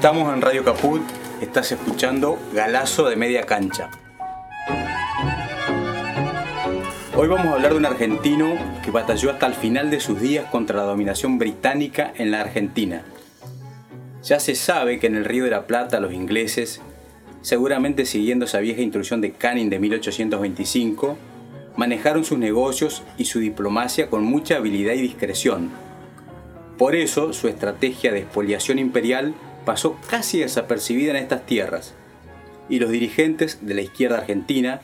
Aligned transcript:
Estamos 0.00 0.32
en 0.32 0.40
Radio 0.40 0.64
Caput, 0.64 1.02
estás 1.42 1.72
escuchando 1.72 2.38
Galazo 2.54 3.10
de 3.10 3.16
Media 3.16 3.42
Cancha. 3.42 3.90
Hoy 7.14 7.28
vamos 7.28 7.48
a 7.48 7.52
hablar 7.52 7.72
de 7.72 7.76
un 7.76 7.84
argentino 7.84 8.54
que 8.82 8.90
batalló 8.90 9.30
hasta 9.30 9.46
el 9.46 9.52
final 9.52 9.90
de 9.90 10.00
sus 10.00 10.18
días 10.18 10.46
contra 10.46 10.78
la 10.78 10.84
dominación 10.84 11.38
británica 11.38 12.14
en 12.16 12.30
la 12.30 12.40
Argentina. 12.40 13.02
Ya 14.22 14.40
se 14.40 14.54
sabe 14.54 14.98
que 14.98 15.06
en 15.06 15.16
el 15.16 15.26
Río 15.26 15.44
de 15.44 15.50
la 15.50 15.66
Plata 15.66 16.00
los 16.00 16.14
ingleses, 16.14 16.80
seguramente 17.42 18.06
siguiendo 18.06 18.46
esa 18.46 18.60
vieja 18.60 18.80
instrucción 18.80 19.20
de 19.20 19.32
Canning 19.32 19.68
de 19.68 19.80
1825, 19.80 21.18
manejaron 21.76 22.24
sus 22.24 22.38
negocios 22.38 23.02
y 23.18 23.26
su 23.26 23.38
diplomacia 23.38 24.08
con 24.08 24.24
mucha 24.24 24.56
habilidad 24.56 24.94
y 24.94 25.02
discreción. 25.02 25.68
Por 26.78 26.94
eso 26.94 27.34
su 27.34 27.48
estrategia 27.48 28.12
de 28.12 28.20
expoliación 28.20 28.78
imperial 28.78 29.34
pasó 29.64 29.98
casi 30.08 30.40
desapercibida 30.40 31.10
en 31.10 31.16
estas 31.16 31.46
tierras, 31.46 31.94
y 32.68 32.78
los 32.78 32.90
dirigentes 32.90 33.58
de 33.62 33.74
la 33.74 33.82
izquierda 33.82 34.18
argentina 34.18 34.80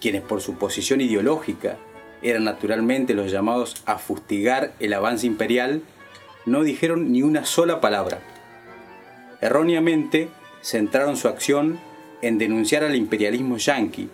quienes 0.00 0.22
por 0.22 0.40
su 0.40 0.54
posición 0.54 1.00
ideológica 1.00 1.78
eran 2.22 2.44
naturalmente 2.44 3.14
los 3.14 3.30
llamados 3.30 3.82
a 3.86 3.98
fustigar 3.98 4.72
el 4.80 4.92
avance 4.92 5.26
imperial, 5.26 5.82
no 6.44 6.62
dijeron 6.62 7.12
ni 7.12 7.22
una 7.22 7.44
sola 7.44 7.80
palabra. 7.80 8.20
Erróneamente 9.40 10.28
centraron 10.62 11.16
su 11.16 11.28
acción 11.28 11.78
en 12.22 12.38
denunciar 12.38 12.84
al 12.84 12.96
imperialismo 12.96 13.58
yanqui, 13.58 14.08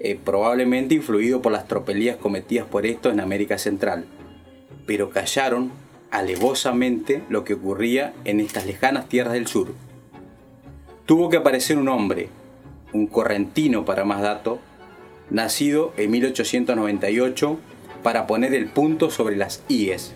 eh, 0.00 0.18
probablemente 0.22 0.94
influido 0.94 1.40
por 1.40 1.52
las 1.52 1.68
tropelías 1.68 2.16
cometidas 2.16 2.66
por 2.66 2.84
estos 2.84 3.12
en 3.12 3.20
América 3.20 3.58
Central, 3.58 4.04
pero 4.86 5.10
callaron 5.10 5.70
alevosamente 6.14 7.24
lo 7.28 7.42
que 7.42 7.54
ocurría 7.54 8.14
en 8.24 8.38
estas 8.38 8.66
lejanas 8.66 9.08
tierras 9.08 9.32
del 9.32 9.48
sur. 9.48 9.74
Tuvo 11.06 11.28
que 11.28 11.38
aparecer 11.38 11.76
un 11.76 11.88
hombre, 11.88 12.28
un 12.92 13.08
correntino 13.08 13.84
para 13.84 14.04
más 14.04 14.22
dato, 14.22 14.60
nacido 15.28 15.92
en 15.96 16.12
1898 16.12 17.58
para 18.04 18.28
poner 18.28 18.54
el 18.54 18.66
punto 18.66 19.10
sobre 19.10 19.34
las 19.34 19.64
IES. 19.68 20.14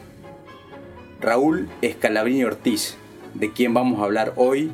Raúl 1.21 1.69
Escalabrini 1.83 2.45
Ortiz, 2.45 2.97
de 3.35 3.53
quien 3.53 3.75
vamos 3.75 4.01
a 4.01 4.05
hablar 4.05 4.35
hoy, 4.37 4.71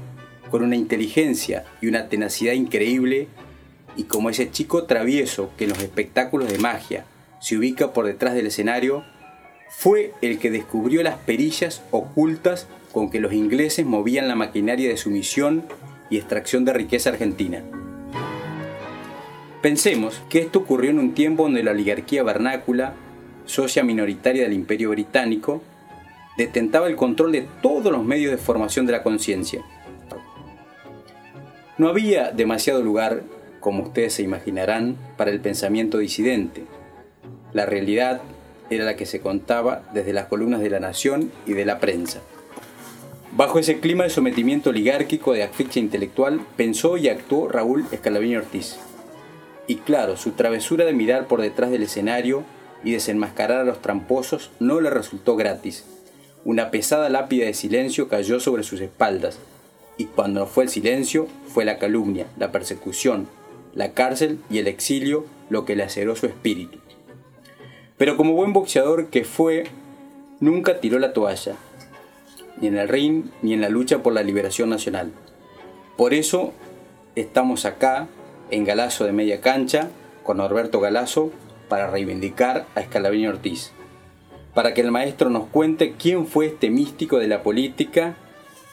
con 0.50 0.62
una 0.62 0.76
inteligencia 0.76 1.64
y 1.80 1.88
una 1.88 2.10
tenacidad 2.10 2.52
increíble, 2.52 3.28
y 3.96 4.04
como 4.04 4.28
ese 4.28 4.50
chico 4.50 4.84
travieso 4.84 5.50
que 5.56 5.64
en 5.64 5.70
los 5.70 5.78
espectáculos 5.78 6.52
de 6.52 6.58
magia 6.58 7.06
se 7.40 7.56
ubica 7.56 7.94
por 7.94 8.04
detrás 8.04 8.34
del 8.34 8.48
escenario, 8.48 9.04
fue 9.76 10.14
el 10.22 10.38
que 10.38 10.50
descubrió 10.50 11.02
las 11.02 11.18
perillas 11.18 11.82
ocultas 11.90 12.68
con 12.92 13.10
que 13.10 13.20
los 13.20 13.32
ingleses 13.32 13.84
movían 13.84 14.28
la 14.28 14.36
maquinaria 14.36 14.88
de 14.88 14.96
sumisión 14.96 15.64
y 16.08 16.16
extracción 16.16 16.64
de 16.64 16.72
riqueza 16.72 17.10
argentina. 17.10 17.62
Pensemos 19.60 20.22
que 20.30 20.38
esto 20.38 20.60
ocurrió 20.60 20.90
en 20.90 20.98
un 20.98 21.12
tiempo 21.12 21.42
donde 21.42 21.62
la 21.62 21.72
oligarquía 21.72 22.22
vernácula, 22.22 22.94
socia 23.46 23.82
minoritaria 23.82 24.44
del 24.44 24.52
imperio 24.52 24.90
británico, 24.90 25.62
detentaba 26.38 26.86
el 26.86 26.96
control 26.96 27.32
de 27.32 27.48
todos 27.60 27.92
los 27.92 28.04
medios 28.04 28.30
de 28.30 28.38
formación 28.38 28.86
de 28.86 28.92
la 28.92 29.02
conciencia. 29.02 29.62
No 31.76 31.88
había 31.88 32.30
demasiado 32.30 32.82
lugar, 32.82 33.22
como 33.60 33.82
ustedes 33.82 34.14
se 34.14 34.22
imaginarán, 34.22 34.96
para 35.16 35.30
el 35.30 35.40
pensamiento 35.40 35.98
disidente. 35.98 36.64
La 37.52 37.66
realidad 37.66 38.22
era 38.70 38.84
la 38.84 38.96
que 38.96 39.06
se 39.06 39.20
contaba 39.20 39.82
desde 39.92 40.12
las 40.12 40.26
columnas 40.26 40.60
de 40.60 40.70
la 40.70 40.80
nación 40.80 41.30
y 41.46 41.52
de 41.52 41.64
la 41.64 41.78
prensa. 41.78 42.20
Bajo 43.36 43.58
ese 43.58 43.80
clima 43.80 44.04
de 44.04 44.10
sometimiento 44.10 44.70
oligárquico 44.70 45.32
de 45.32 45.42
asfixia 45.42 45.80
intelectual, 45.80 46.40
pensó 46.56 46.96
y 46.96 47.08
actuó 47.08 47.48
Raúl 47.48 47.84
Escalabrini 47.90 48.36
Ortiz, 48.36 48.76
y 49.66 49.76
claro, 49.76 50.16
su 50.16 50.32
travesura 50.32 50.84
de 50.84 50.92
mirar 50.92 51.26
por 51.26 51.40
detrás 51.40 51.70
del 51.70 51.82
escenario 51.82 52.44
y 52.84 52.92
desenmascarar 52.92 53.60
a 53.60 53.64
los 53.64 53.80
tramposos 53.80 54.50
no 54.60 54.80
le 54.80 54.90
resultó 54.90 55.36
gratis. 55.36 55.84
Una 56.44 56.70
pesada 56.70 57.08
lápida 57.08 57.46
de 57.46 57.54
silencio 57.54 58.08
cayó 58.08 58.40
sobre 58.40 58.62
sus 58.62 58.80
espaldas, 58.80 59.38
y 59.96 60.04
cuando 60.06 60.40
no 60.40 60.46
fue 60.46 60.64
el 60.64 60.70
silencio, 60.70 61.28
fue 61.48 61.64
la 61.64 61.78
calumnia, 61.78 62.26
la 62.36 62.52
persecución, 62.52 63.26
la 63.74 63.92
cárcel 63.92 64.38
y 64.50 64.58
el 64.58 64.66
exilio 64.66 65.24
lo 65.48 65.64
que 65.64 65.76
le 65.76 65.84
aceró 65.84 66.14
su 66.16 66.26
espíritu. 66.26 66.78
Pero 67.96 68.16
como 68.16 68.32
buen 68.32 68.52
boxeador 68.52 69.06
que 69.06 69.24
fue, 69.24 69.64
nunca 70.40 70.80
tiró 70.80 70.98
la 70.98 71.12
toalla, 71.12 71.54
ni 72.60 72.66
en 72.68 72.76
el 72.76 72.88
ring 72.88 73.26
ni 73.42 73.54
en 73.54 73.60
la 73.60 73.68
lucha 73.68 74.02
por 74.02 74.12
la 74.12 74.22
liberación 74.22 74.68
nacional. 74.68 75.12
Por 75.96 76.12
eso 76.12 76.52
estamos 77.14 77.64
acá 77.64 78.08
en 78.50 78.64
Galazo 78.64 79.04
de 79.04 79.12
media 79.12 79.40
cancha 79.40 79.90
con 80.24 80.38
Norberto 80.38 80.80
Galazo 80.80 81.30
para 81.68 81.88
reivindicar 81.88 82.66
a 82.74 82.80
Escalabrini 82.80 83.28
Ortiz, 83.28 83.72
para 84.54 84.74
que 84.74 84.80
el 84.80 84.90
maestro 84.90 85.30
nos 85.30 85.46
cuente 85.46 85.94
quién 85.96 86.26
fue 86.26 86.46
este 86.46 86.70
místico 86.70 87.18
de 87.18 87.28
la 87.28 87.42
política 87.42 88.16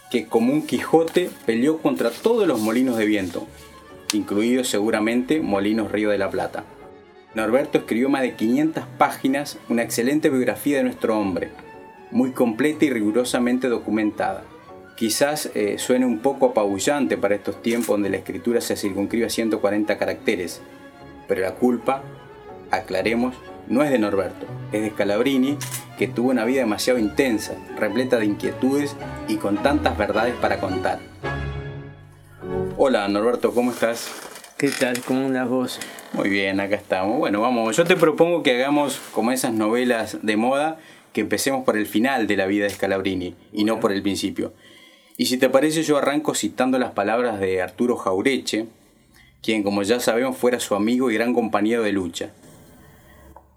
que 0.09 0.27
como 0.27 0.51
un 0.51 0.65
Quijote 0.65 1.29
peleó 1.45 1.77
contra 1.77 2.09
todos 2.09 2.47
los 2.47 2.59
molinos 2.59 2.97
de 2.97 3.05
viento, 3.05 3.47
incluidos 4.13 4.67
seguramente 4.67 5.41
Molinos 5.41 5.91
Río 5.91 6.09
de 6.09 6.17
la 6.17 6.29
Plata. 6.29 6.65
Norberto 7.33 7.77
escribió 7.77 8.09
más 8.09 8.23
de 8.23 8.35
500 8.35 8.83
páginas, 8.97 9.57
una 9.69 9.83
excelente 9.83 10.29
biografía 10.29 10.77
de 10.77 10.83
nuestro 10.83 11.17
hombre, 11.17 11.51
muy 12.11 12.31
completa 12.31 12.83
y 12.83 12.89
rigurosamente 12.89 13.69
documentada. 13.69 14.43
Quizás 14.97 15.49
eh, 15.55 15.77
suene 15.77 16.05
un 16.05 16.19
poco 16.19 16.47
apabullante 16.47 17.17
para 17.17 17.35
estos 17.35 17.61
tiempos 17.61 17.87
donde 17.87 18.09
la 18.09 18.17
escritura 18.17 18.59
se 18.59 18.75
circunscribe 18.75 19.27
a 19.27 19.29
140 19.29 19.97
caracteres, 19.97 20.61
pero 21.29 21.41
la 21.41 21.55
culpa, 21.55 22.03
aclaremos, 22.69 23.33
no 23.67 23.81
es 23.81 23.91
de 23.91 23.99
Norberto, 23.99 24.45
es 24.73 24.81
de 24.81 24.89
Scalabrini, 24.89 25.57
que 25.97 26.09
tuvo 26.09 26.31
una 26.31 26.43
vida 26.43 26.59
demasiado 26.59 26.99
intensa, 26.99 27.55
repleta 27.77 28.17
de 28.17 28.25
inquietudes 28.25 28.97
y 29.29 29.37
con 29.37 29.63
tantas 29.63 29.97
verdades 29.97 30.35
para 30.35 30.59
contar. 30.59 30.99
Hola 32.77 33.07
Norberto, 33.07 33.53
¿cómo 33.53 33.71
estás? 33.71 34.30
¿Qué 34.61 34.69
tal? 34.69 35.01
¿Cómo 35.01 35.25
andas 35.25 35.49
vos? 35.49 35.79
Muy 36.13 36.29
bien, 36.29 36.59
acá 36.59 36.75
estamos. 36.75 37.17
Bueno, 37.17 37.41
vamos, 37.41 37.75
yo 37.75 37.83
te 37.83 37.95
propongo 37.95 38.43
que 38.43 38.53
hagamos 38.53 39.01
como 39.11 39.31
esas 39.31 39.55
novelas 39.55 40.19
de 40.21 40.37
moda, 40.37 40.77
que 41.13 41.21
empecemos 41.21 41.65
por 41.65 41.77
el 41.77 41.87
final 41.87 42.27
de 42.27 42.37
la 42.37 42.45
vida 42.45 42.65
de 42.65 42.69
Scalabrini 42.69 43.33
y 43.51 43.63
no 43.63 43.79
por 43.79 43.91
el 43.91 44.03
principio. 44.03 44.53
Y 45.17 45.25
si 45.25 45.39
te 45.39 45.49
parece, 45.49 45.81
yo 45.81 45.97
arranco 45.97 46.35
citando 46.35 46.77
las 46.77 46.91
palabras 46.91 47.39
de 47.39 47.59
Arturo 47.59 47.95
Jaureche, 47.97 48.67
quien, 49.41 49.63
como 49.63 49.81
ya 49.81 49.99
sabemos, 49.99 50.37
fuera 50.37 50.59
su 50.59 50.75
amigo 50.75 51.09
y 51.09 51.15
gran 51.15 51.33
compañero 51.33 51.81
de 51.81 51.93
lucha. 51.93 52.29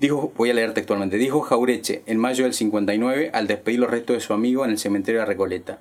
Dijo, 0.00 0.32
voy 0.38 0.48
a 0.48 0.54
leer 0.54 0.72
textualmente, 0.72 1.18
dijo 1.18 1.42
Jaureche 1.42 2.02
en 2.06 2.16
mayo 2.16 2.44
del 2.44 2.54
59 2.54 3.30
al 3.34 3.46
despedir 3.46 3.80
los 3.80 3.90
restos 3.90 4.16
de 4.16 4.20
su 4.20 4.32
amigo 4.32 4.64
en 4.64 4.70
el 4.70 4.78
cementerio 4.78 5.20
de 5.20 5.26
Recoleta. 5.26 5.80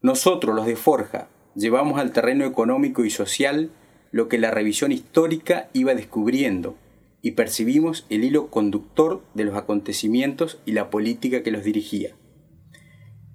Nosotros, 0.00 0.56
los 0.56 0.64
de 0.64 0.76
Forja, 0.76 1.28
llevamos 1.54 2.00
al 2.00 2.12
terreno 2.12 2.46
económico 2.46 3.04
y 3.04 3.10
social 3.10 3.72
lo 4.10 4.28
que 4.28 4.38
la 4.38 4.50
revisión 4.50 4.92
histórica 4.92 5.68
iba 5.72 5.94
descubriendo 5.94 6.76
y 7.22 7.32
percibimos 7.32 8.06
el 8.08 8.24
hilo 8.24 8.48
conductor 8.48 9.22
de 9.34 9.44
los 9.44 9.56
acontecimientos 9.56 10.58
y 10.64 10.72
la 10.72 10.90
política 10.90 11.42
que 11.42 11.50
los 11.50 11.64
dirigía. 11.64 12.16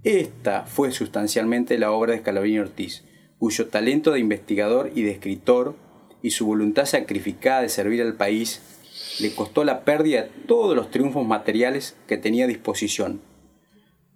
Esta 0.03 0.65
fue 0.65 0.91
sustancialmente 0.91 1.77
la 1.77 1.91
obra 1.91 2.13
de 2.13 2.19
Scalabrini 2.19 2.59
Ortiz, 2.59 3.03
cuyo 3.37 3.67
talento 3.67 4.11
de 4.11 4.19
investigador 4.19 4.91
y 4.95 5.03
de 5.03 5.11
escritor 5.11 5.75
y 6.21 6.31
su 6.31 6.45
voluntad 6.45 6.85
sacrificada 6.85 7.61
de 7.61 7.69
servir 7.69 8.01
al 8.01 8.15
país 8.15 8.61
le 9.19 9.33
costó 9.33 9.63
la 9.63 9.83
pérdida 9.83 10.23
de 10.23 10.29
todos 10.47 10.75
los 10.75 10.91
triunfos 10.91 11.25
materiales 11.25 11.95
que 12.07 12.17
tenía 12.17 12.45
a 12.45 12.47
disposición, 12.47 13.21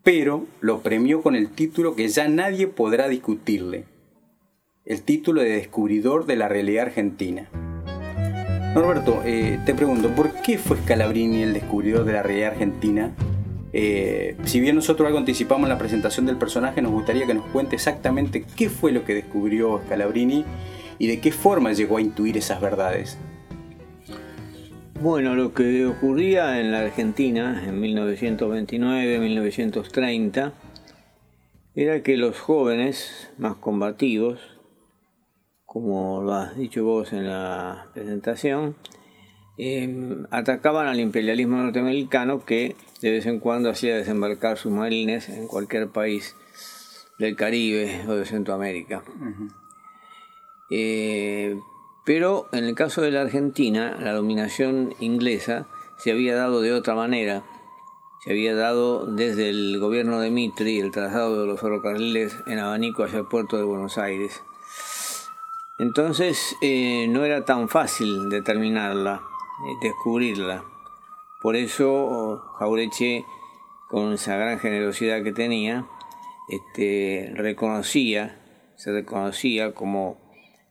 pero 0.03 0.47
lo 0.61 0.81
premió 0.81 1.21
con 1.21 1.35
el 1.35 1.49
título 1.49 1.95
que 1.95 2.07
ya 2.07 2.27
nadie 2.27 2.67
podrá 2.67 3.07
discutirle, 3.07 3.85
el 4.89 5.03
título 5.03 5.41
de 5.41 5.51
descubridor 5.51 6.25
de 6.25 6.35
la 6.35 6.49
realidad 6.49 6.87
argentina. 6.87 7.47
Norberto, 8.75 9.21
eh, 9.23 9.57
te 9.65 9.73
pregunto, 9.73 10.09
¿por 10.09 10.33
qué 10.41 10.57
fue 10.57 10.77
Scalabrini 10.77 11.43
el 11.43 11.53
descubridor 11.53 12.03
de 12.03 12.13
la 12.13 12.23
realidad 12.23 12.51
argentina 12.51 13.13
eh, 13.71 14.35
si 14.45 14.59
bien 14.59 14.75
nosotros 14.75 15.05
algo 15.05 15.19
anticipamos 15.19 15.67
en 15.67 15.69
la 15.69 15.77
presentación 15.77 16.25
del 16.25 16.37
personaje, 16.37 16.81
nos 16.81 16.91
gustaría 16.91 17.27
que 17.27 17.35
nos 17.35 17.45
cuente 17.47 17.75
exactamente 17.75 18.43
qué 18.55 18.69
fue 18.69 18.91
lo 18.91 19.05
que 19.05 19.13
descubrió 19.13 19.79
Scalabrini 19.85 20.43
y 20.97 21.05
de 21.07 21.19
qué 21.19 21.31
forma 21.31 21.73
llegó 21.73 21.97
a 21.97 22.01
intuir 22.01 22.35
esas 22.37 22.61
verdades. 22.61 23.19
Bueno, 25.01 25.35
lo 25.35 25.53
que 25.53 25.85
ocurría 25.85 26.59
en 26.59 26.71
la 26.71 26.79
Argentina 26.79 27.63
en 27.65 27.79
1929-1930 27.81 30.51
era 31.75 32.01
que 32.01 32.17
los 32.17 32.39
jóvenes 32.39 33.29
más 33.37 33.55
combativos, 33.55 34.58
como 35.71 36.21
lo 36.21 36.33
has 36.33 36.57
dicho 36.57 36.83
vos 36.83 37.13
en 37.13 37.27
la 37.27 37.87
presentación, 37.93 38.75
Em, 39.61 40.25
atacaban 40.31 40.87
al 40.87 41.01
imperialismo 41.01 41.57
norteamericano 41.57 42.45
que 42.45 42.77
de 43.01 43.11
vez 43.11 43.25
en 43.25 43.41
cuando 43.41 43.69
hacía 43.69 43.97
desembarcar 43.97 44.57
sus 44.57 44.71
marines 44.71 45.27
en 45.27 45.47
cualquier 45.47 45.89
país 45.89 46.37
del 47.17 47.35
Caribe 47.35 48.05
o 48.07 48.13
de 48.13 48.25
Centroamérica. 48.25 49.03
Eh, 50.71 51.59
pero 52.05 52.47
en 52.53 52.63
el 52.63 52.73
caso 52.73 53.01
de 53.01 53.11
la 53.11 53.19
Argentina, 53.19 53.97
la 53.99 54.13
dominación 54.13 54.95
inglesa 55.01 55.67
se 55.97 56.11
había 56.11 56.37
dado 56.37 56.61
de 56.61 56.71
otra 56.71 56.95
manera. 56.95 57.43
Se 58.23 58.31
había 58.31 58.55
dado 58.55 59.07
desde 59.07 59.49
el 59.49 59.77
gobierno 59.77 60.21
de 60.21 60.31
Mitri 60.31 60.79
el 60.79 60.91
trazado 60.91 61.41
de 61.41 61.47
los 61.47 61.59
ferrocarriles 61.59 62.33
en 62.47 62.59
abanico 62.59 63.03
hacia 63.03 63.19
el 63.19 63.27
puerto 63.27 63.57
de 63.57 63.63
Buenos 63.63 63.97
Aires. 63.97 64.41
Entonces 65.79 66.57
eh, 66.61 67.07
no 67.07 67.23
era 67.23 67.45
tan 67.45 67.69
fácil 67.69 68.29
determinarla, 68.29 69.21
eh, 69.65 69.73
descubrirla. 69.81 70.65
Por 71.41 71.55
eso 71.55 72.43
Jaureche, 72.59 73.23
con 73.87 74.11
esa 74.11 74.35
gran 74.35 74.59
generosidad 74.59 75.23
que 75.23 75.31
tenía, 75.31 75.87
este, 76.49 77.33
se 78.75 78.91
reconocía 78.91 79.71
como 79.73 80.17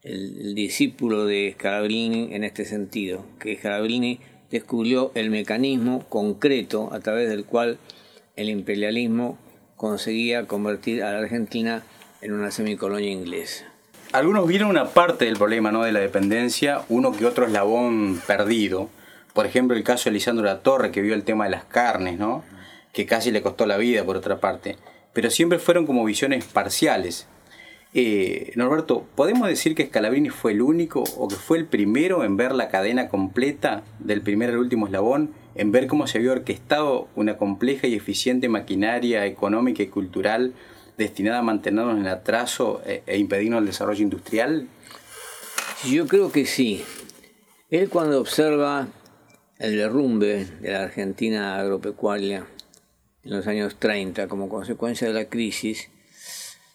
el, 0.03 0.55
discípulo 0.55 1.25
de 1.25 1.53
Scalabrini 1.55 2.35
en 2.35 2.45
este 2.45 2.67
sentido, 2.67 3.25
que 3.39 3.57
Scalabrini 3.57 4.21
descubrió 4.51 5.11
el 5.15 5.31
mecanismo 5.31 6.05
concreto 6.11 6.93
a 6.93 7.01
través 7.01 7.31
del 7.31 7.47
cual 7.47 7.79
el 8.37 8.51
imperialismo 8.51 9.39
conseguía 9.77 10.47
convertir 10.47 11.03
a 11.03 11.13
la 11.13 11.21
Argentina 11.21 11.83
en 12.21 12.33
una 12.35 12.51
semicolonia 12.51 13.11
inglesa. 13.11 13.78
Algunos 14.13 14.49
vieron 14.49 14.71
una 14.71 14.87
parte 14.87 15.27
del 15.27 15.37
problema 15.37 15.71
¿no? 15.71 15.83
de 15.83 15.93
la 15.93 16.01
dependencia, 16.01 16.81
uno 16.89 17.13
que 17.13 17.27
otro 17.27 17.45
eslabón 17.45 18.23
perdido. 18.27 18.89
Por 19.35 19.45
ejemplo, 19.45 19.77
el 19.77 19.85
caso 19.85 20.09
de 20.09 20.15
Lisandro 20.15 20.47
La 20.47 20.61
Torre, 20.61 20.91
que 20.91 21.03
vio 21.03 21.15
el 21.15 21.25
tema 21.25 21.45
de 21.45 21.51
las 21.51 21.65
carnes, 21.65 22.19
¿no? 22.19 22.43
que 22.95 23.05
casi 23.05 23.31
le 23.31 23.43
costó 23.43 23.67
la 23.67 23.77
vida, 23.77 24.05
por 24.05 24.17
otra 24.17 24.41
parte. 24.41 24.79
Pero 25.13 25.31
siempre 25.31 25.59
fueron 25.59 25.85
como 25.85 26.07
visiones 26.07 26.47
parciales. 26.47 27.27
Eh, 27.93 28.53
Norberto, 28.57 29.07
¿podemos 29.15 29.47
decir 29.47 29.75
que 29.75 29.85
Scalabrini 29.85 30.31
fue 30.31 30.53
el 30.53 30.63
único 30.63 31.05
o 31.19 31.29
que 31.29 31.37
fue 31.37 31.59
el 31.59 31.67
primero 31.67 32.25
en 32.25 32.39
ver 32.39 32.55
la 32.55 32.69
cadena 32.69 33.09
completa 33.09 33.83
del 33.99 34.23
primer 34.23 34.51
al 34.51 34.59
último 34.59 34.87
eslabón, 34.87 35.35
en 35.55 35.71
ver 35.71 35.87
cómo 35.87 36.07
se 36.07 36.17
había 36.17 36.33
orquestado 36.33 37.09
una 37.15 37.37
compleja 37.37 37.87
y 37.87 37.95
eficiente 37.95 38.49
maquinaria 38.49 39.27
económica 39.27 39.83
y 39.83 39.89
cultural 39.89 40.55
destinada 40.99 41.39
a 41.39 41.43
mantenernos 41.43 41.97
en 41.97 42.09
atraso 42.09 42.83
e, 42.85 43.03
e 43.07 43.17
impedirnos 43.17 43.61
el 43.61 43.67
desarrollo 43.67 44.03
industrial? 44.03 44.69
Yo 45.87 46.07
creo 46.07 46.31
que 46.31 46.45
sí. 46.45 46.85
Él 47.71 47.89
cuando 47.89 48.21
observa 48.21 48.89
el 49.59 49.77
derrumbe 49.77 50.45
de 50.61 50.73
la 50.73 50.83
Argentina 50.83 51.59
agropecuaria 51.59 52.47
en 53.23 53.31
los 53.31 53.47
años 53.47 53.77
30 53.79 54.29
como 54.29 54.49
consecuencia 54.49 55.07
de 55.07 55.15
la 55.15 55.29
crisis, 55.29 55.89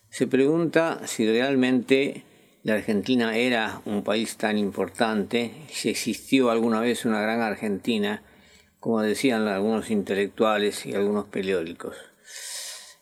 se 0.10 0.28
pregunta 0.28 1.02
si 1.06 1.30
realmente 1.30 2.24
la 2.64 2.76
Argentina 2.76 3.36
era 3.36 3.82
un 3.86 4.04
país 4.04 4.38
tan 4.38 4.58
importante, 4.58 5.52
si 5.70 5.90
existió 5.90 6.50
alguna 6.50 6.80
vez 6.80 7.04
una 7.04 7.20
gran 7.20 7.42
Argentina, 7.42 8.24
como 8.80 9.02
decían 9.02 9.48
algunos 9.48 9.90
intelectuales 9.90 10.86
y 10.86 10.94
algunos 10.94 11.26
periódicos. 11.26 11.98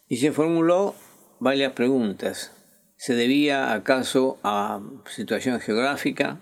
Y 0.08 0.18
se 0.18 0.32
formuló 0.32 0.96
varias 1.42 1.74
preguntas. 1.74 2.52
¿Se 2.98 3.16
debía 3.16 3.74
acaso 3.74 4.38
a 4.44 4.80
situación 5.10 5.60
geográfica? 5.60 6.40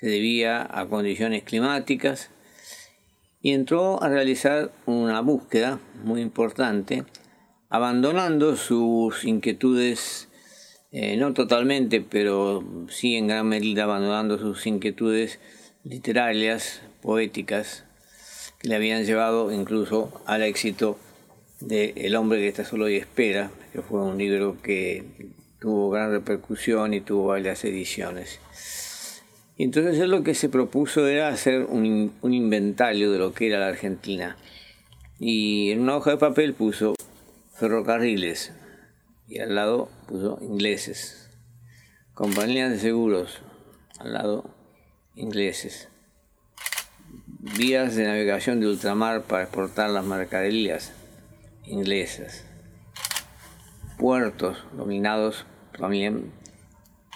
¿Se 0.00 0.06
debía 0.06 0.66
a 0.70 0.86
condiciones 0.86 1.42
climáticas? 1.42 2.30
Y 3.42 3.52
entró 3.52 4.02
a 4.02 4.08
realizar 4.08 4.72
una 4.86 5.20
búsqueda 5.20 5.78
muy 6.02 6.22
importante 6.22 7.04
abandonando 7.68 8.56
sus 8.56 9.24
inquietudes, 9.24 10.28
eh, 10.92 11.18
no 11.18 11.34
totalmente, 11.34 12.00
pero 12.00 12.64
sí 12.88 13.16
en 13.16 13.26
gran 13.26 13.46
medida 13.46 13.84
abandonando 13.84 14.38
sus 14.38 14.66
inquietudes 14.66 15.38
literarias, 15.84 16.80
poéticas, 17.02 17.84
que 18.58 18.68
le 18.68 18.76
habían 18.76 19.04
llevado 19.04 19.52
incluso 19.52 20.22
al 20.24 20.42
éxito 20.42 20.98
de 21.60 21.92
El 21.96 22.16
hombre 22.16 22.38
que 22.38 22.48
está 22.48 22.64
solo 22.64 22.88
y 22.88 22.96
espera, 22.96 23.50
fue 23.82 24.02
un 24.02 24.18
libro 24.18 24.56
que 24.62 25.04
tuvo 25.60 25.90
gran 25.90 26.10
repercusión 26.10 26.94
y 26.94 27.00
tuvo 27.00 27.28
varias 27.28 27.64
ediciones. 27.64 28.40
Y 29.56 29.64
entonces 29.64 29.98
lo 30.08 30.22
que 30.22 30.34
se 30.34 30.48
propuso 30.48 31.06
era 31.06 31.28
hacer 31.28 31.64
un, 31.64 32.12
un 32.22 32.34
inventario 32.34 33.10
de 33.10 33.18
lo 33.18 33.32
que 33.32 33.48
era 33.48 33.58
la 33.58 33.68
Argentina. 33.68 34.36
Y 35.18 35.72
en 35.72 35.80
una 35.80 35.96
hoja 35.96 36.12
de 36.12 36.16
papel 36.16 36.54
puso 36.54 36.94
ferrocarriles 37.54 38.52
y 39.26 39.40
al 39.40 39.54
lado 39.54 39.88
puso 40.06 40.38
ingleses. 40.40 41.30
Compañías 42.14 42.70
de 42.70 42.78
seguros, 42.78 43.40
al 43.98 44.12
lado 44.12 44.54
ingleses. 45.16 45.88
Vías 47.56 47.96
de 47.96 48.04
navegación 48.04 48.60
de 48.60 48.68
ultramar 48.68 49.22
para 49.22 49.44
exportar 49.44 49.90
las 49.90 50.04
mercaderías 50.04 50.92
inglesas. 51.64 52.44
Puertos 53.98 54.64
dominados 54.72 55.44
también 55.76 56.32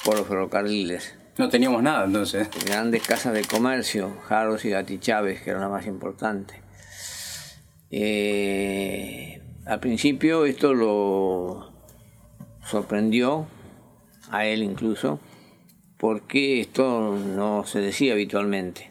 por 0.05 0.19
los 0.19 0.27
ferrocarriles. 0.27 1.17
No 1.39 1.49
teníamos 1.49 1.83
nada 1.83 2.05
entonces. 2.05 2.49
Grandes 2.67 3.03
casas 3.07 3.33
de 3.33 3.45
comercio, 3.45 4.17
Jarros 4.29 4.65
y 4.65 4.71
Gatichaves, 4.71 5.41
que 5.43 5.51
era 5.51 5.61
la 5.61 5.69
más 5.69 5.87
importante. 5.87 6.61
Eh, 7.91 9.41
al 9.65 9.81
principio 9.81 10.45
esto 10.45 10.75
lo 10.75 11.73
sorprendió, 12.65 13.47
a 14.31 14.47
él 14.47 14.63
incluso, 14.63 15.21
porque 15.99 16.61
esto 16.61 17.17
no 17.17 17.65
se 17.65 17.81
decía 17.81 18.15
habitualmente. 18.15 18.91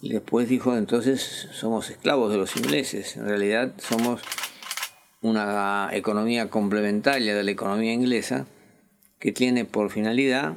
Y 0.00 0.10
después 0.10 0.48
dijo, 0.48 0.76
entonces 0.76 1.48
somos 1.52 1.90
esclavos 1.90 2.30
de 2.30 2.38
los 2.38 2.56
ingleses, 2.56 3.16
en 3.16 3.26
realidad 3.26 3.72
somos 3.78 4.20
una 5.20 5.90
economía 5.92 6.48
complementaria 6.48 7.34
de 7.34 7.44
la 7.44 7.50
economía 7.50 7.92
inglesa 7.92 8.46
que 9.18 9.32
tiene 9.32 9.64
por 9.64 9.90
finalidad 9.90 10.54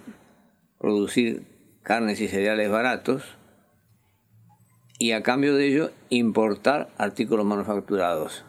producir 0.79 1.43
carnes 1.83 2.21
y 2.21 2.27
cereales 2.27 2.69
baratos 2.69 3.23
y 4.99 5.13
a 5.13 5.23
cambio 5.23 5.55
de 5.55 5.67
ello 5.67 5.91
importar 6.09 6.89
artículos 6.97 7.45
manufacturados. 7.45 8.45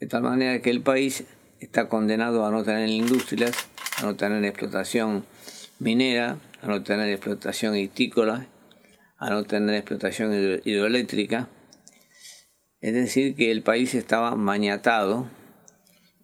De 0.00 0.06
tal 0.06 0.22
manera 0.22 0.60
que 0.60 0.70
el 0.70 0.82
país 0.82 1.24
está 1.60 1.88
condenado 1.88 2.44
a 2.44 2.50
no 2.50 2.62
tener 2.62 2.90
industrias, 2.90 3.52
a 3.96 4.02
no 4.02 4.16
tener 4.16 4.44
explotación 4.44 5.24
minera, 5.78 6.36
a 6.60 6.66
no 6.66 6.82
tener 6.82 7.08
explotación 7.08 7.74
hitícola, 7.76 8.46
a 9.16 9.30
no 9.30 9.44
tener 9.44 9.76
explotación 9.76 10.60
hidroeléctrica. 10.64 11.48
Es 12.82 12.92
decir, 12.92 13.34
que 13.34 13.50
el 13.50 13.62
país 13.62 13.94
estaba 13.94 14.36
mañatado 14.36 15.26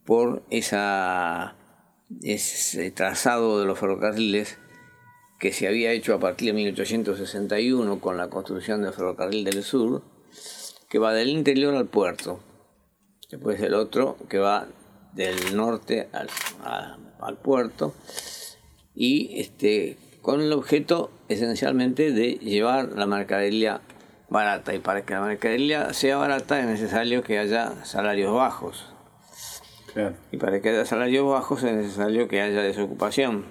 por 0.05 0.43
esa, 0.51 1.55
ese 2.23 2.91
trazado 2.91 3.61
de 3.61 3.67
los 3.67 3.79
ferrocarriles 3.79 4.59
que 5.39 5.53
se 5.53 5.67
había 5.67 5.93
hecho 5.93 6.15
a 6.15 6.21
partir 6.21 6.49
de 6.49 6.53
1861 6.55 8.01
con 8.01 8.17
la 8.17 8.29
construcción 8.29 8.83
del 8.83 8.93
ferrocarril 8.93 9.45
del 9.45 9.63
sur, 9.63 10.03
que 10.89 10.99
va 10.99 11.15
del 11.15 11.29
interior 11.29 11.75
al 11.75 11.87
puerto. 11.87 12.41
Después 13.31 13.61
el 13.61 13.75
otro 13.75 14.17
que 14.29 14.39
va 14.39 14.67
del 15.15 15.57
norte 15.57 16.09
al, 16.13 16.29
al 17.21 17.37
puerto 17.39 17.95
y 18.95 19.41
este, 19.41 19.97
con 20.23 20.41
el 20.41 20.53
objeto 20.53 21.11
esencialmente 21.29 22.13
de 22.13 22.35
llevar 22.35 22.91
la 22.97 23.07
mercadería 23.07 23.81
barata. 24.29 24.75
Y 24.75 24.79
para 24.79 25.03
que 25.03 25.15
la 25.15 25.23
mercadería 25.23 25.93
sea 25.93 26.17
barata 26.17 26.61
es 26.61 26.67
necesario 26.67 27.23
que 27.23 27.39
haya 27.39 27.85
salarios 27.85 28.35
bajos. 28.35 28.87
Y 30.33 30.37
para 30.37 30.61
que 30.61 30.71
haya 30.71 30.85
salarios 30.85 31.27
bajos 31.27 31.63
es 31.63 31.75
necesario 31.75 32.29
que 32.29 32.41
haya 32.41 32.63
desocupación. 32.63 33.45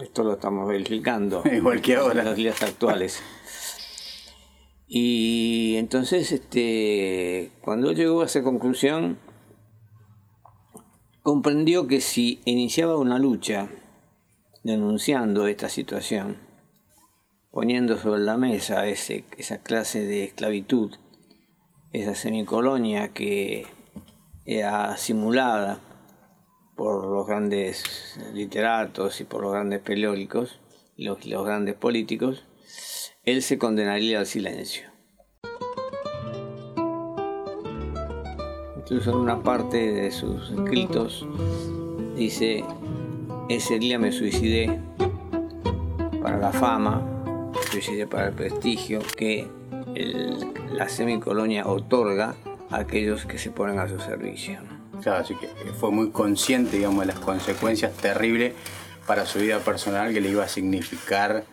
Esto 0.00 0.24
lo 0.24 0.34
estamos 0.34 0.68
verificando. 0.68 1.42
Igual 1.52 1.80
que 1.80 1.96
ahora. 1.96 2.20
En 2.20 2.26
los 2.26 2.36
días 2.36 2.62
actuales. 2.62 3.22
Y 4.86 5.76
entonces, 5.76 6.30
este, 6.32 7.52
cuando 7.62 7.92
llegó 7.92 8.22
a 8.22 8.26
esa 8.26 8.42
conclusión, 8.42 9.18
comprendió 11.22 11.86
que 11.86 12.00
si 12.00 12.40
iniciaba 12.44 12.98
una 12.98 13.18
lucha 13.18 13.68
denunciando 14.62 15.46
esta 15.46 15.68
situación, 15.68 16.38
poniendo 17.50 17.96
sobre 17.98 18.20
la 18.20 18.36
mesa 18.36 18.86
ese, 18.86 19.24
esa 19.38 19.58
clase 19.58 20.04
de 20.04 20.24
esclavitud, 20.24 20.96
esa 21.92 22.14
semicolonia 22.14 23.12
que 23.12 23.66
era 24.46 24.96
simulada 24.96 25.78
por 26.76 27.06
los 27.06 27.26
grandes 27.26 28.18
literatos 28.34 29.20
y 29.20 29.24
por 29.24 29.42
los 29.42 29.52
grandes 29.52 29.80
periódicos, 29.80 30.60
los, 30.96 31.24
los 31.24 31.46
grandes 31.46 31.74
políticos, 31.74 32.44
él 33.24 33.42
se 33.42 33.58
condenaría 33.58 34.18
al 34.18 34.26
silencio. 34.26 34.88
Incluso 38.76 39.10
en 39.12 39.16
una 39.16 39.42
parte 39.42 39.92
de 39.92 40.10
sus 40.10 40.50
escritos 40.50 41.26
dice, 42.16 42.64
ese 43.48 43.78
día 43.78 43.98
me 43.98 44.12
suicidé 44.12 44.78
para 46.20 46.36
la 46.36 46.52
fama, 46.52 47.00
me 47.54 47.62
suicidé 47.70 48.06
para 48.06 48.28
el 48.28 48.34
prestigio 48.34 49.00
que 49.16 49.48
la 50.72 50.88
semicolonia 50.88 51.66
otorga 51.66 52.34
a 52.74 52.80
aquellos 52.80 53.24
que 53.24 53.38
se 53.38 53.50
ponen 53.50 53.78
a 53.78 53.88
su 53.88 54.00
servicio. 54.00 54.58
Claro, 55.02 55.22
así 55.22 55.34
que 55.36 55.48
fue 55.78 55.90
muy 55.90 56.10
consciente, 56.10 56.76
digamos, 56.76 57.00
de 57.00 57.12
las 57.12 57.20
consecuencias 57.20 57.92
terribles 57.96 58.52
para 59.06 59.26
su 59.26 59.38
vida 59.38 59.58
personal 59.60 60.12
que 60.12 60.20
le 60.20 60.30
iba 60.30 60.44
a 60.44 60.48
significar 60.48 61.44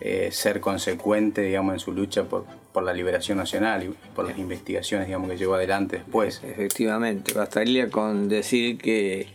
eh, 0.00 0.30
ser 0.32 0.60
consecuente, 0.60 1.42
digamos, 1.42 1.74
en 1.74 1.80
su 1.80 1.92
lucha 1.92 2.24
por, 2.24 2.44
por 2.72 2.82
la 2.84 2.92
liberación 2.92 3.38
nacional 3.38 3.84
y 3.84 3.88
por 4.14 4.26
las 4.26 4.38
investigaciones, 4.38 5.06
digamos, 5.06 5.28
que 5.30 5.36
llevó 5.36 5.54
adelante 5.54 5.96
después. 5.98 6.40
Efectivamente, 6.44 7.32
bastaría 7.34 7.90
con 7.90 8.28
decir 8.28 8.78
que 8.78 9.28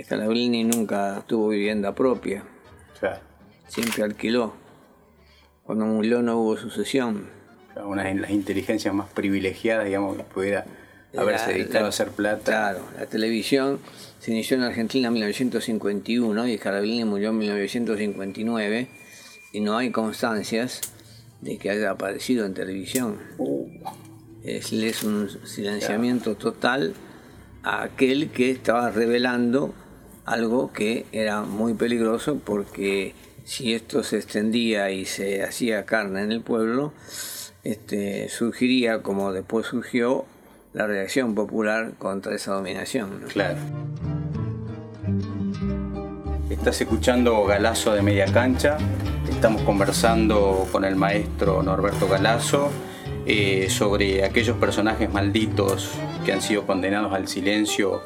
Scalabrini 0.00 0.64
nunca 0.64 1.24
tuvo 1.26 1.48
vivienda 1.48 1.94
propia. 1.94 2.44
Claro. 3.00 3.20
Siempre 3.66 4.04
alquiló. 4.04 4.54
Cuando 5.64 5.86
murió 5.86 6.22
no 6.22 6.38
hubo 6.38 6.56
sucesión. 6.56 7.41
Una 7.76 8.04
de 8.04 8.14
las 8.14 8.30
inteligencias 8.30 8.92
más 8.94 9.08
privilegiadas, 9.10 9.86
digamos, 9.86 10.16
que 10.16 10.24
pudiera 10.24 10.64
haberse 11.16 11.52
dedicado 11.52 11.86
a 11.86 11.88
hacer 11.88 12.10
plata. 12.10 12.44
Claro, 12.44 12.80
la 12.98 13.06
televisión 13.06 13.78
se 14.18 14.30
inició 14.30 14.56
en 14.56 14.64
Argentina 14.64 15.08
en 15.08 15.14
1951 15.14 16.48
y 16.48 16.58
Scalabrini 16.58 17.04
murió 17.04 17.30
en 17.30 17.38
1959 17.38 18.88
y 19.52 19.60
no 19.60 19.76
hay 19.76 19.90
constancias 19.90 20.80
de 21.40 21.58
que 21.58 21.70
haya 21.70 21.90
aparecido 21.90 22.46
en 22.46 22.54
televisión. 22.54 23.18
Es, 24.42 24.72
es 24.72 25.02
un 25.02 25.28
silenciamiento 25.46 26.36
total 26.36 26.94
a 27.62 27.82
aquel 27.82 28.30
que 28.30 28.50
estaba 28.50 28.90
revelando 28.90 29.74
algo 30.24 30.72
que 30.72 31.06
era 31.12 31.42
muy 31.42 31.74
peligroso 31.74 32.40
porque 32.44 33.14
si 33.44 33.74
esto 33.74 34.02
se 34.02 34.18
extendía 34.18 34.90
y 34.90 35.04
se 35.04 35.42
hacía 35.42 35.84
carne 35.84 36.22
en 36.22 36.32
el 36.32 36.42
pueblo, 36.42 36.92
este, 37.64 38.28
surgiría 38.28 39.02
como 39.02 39.32
después 39.32 39.66
surgió 39.66 40.24
la 40.72 40.86
reacción 40.86 41.34
popular 41.34 41.92
contra 41.98 42.34
esa 42.34 42.54
dominación. 42.54 43.24
Claro. 43.28 43.58
Estás 46.48 46.80
escuchando 46.80 47.44
Galazo 47.44 47.94
de 47.94 48.02
Media 48.02 48.26
Cancha. 48.26 48.78
Estamos 49.28 49.62
conversando 49.62 50.68
con 50.70 50.84
el 50.84 50.96
maestro 50.96 51.62
Norberto 51.62 52.08
Galazo 52.08 52.70
eh, 53.26 53.68
sobre 53.70 54.24
aquellos 54.24 54.56
personajes 54.58 55.12
malditos 55.12 55.90
que 56.24 56.32
han 56.32 56.42
sido 56.42 56.66
condenados 56.66 57.12
al 57.12 57.28
silencio 57.28 58.02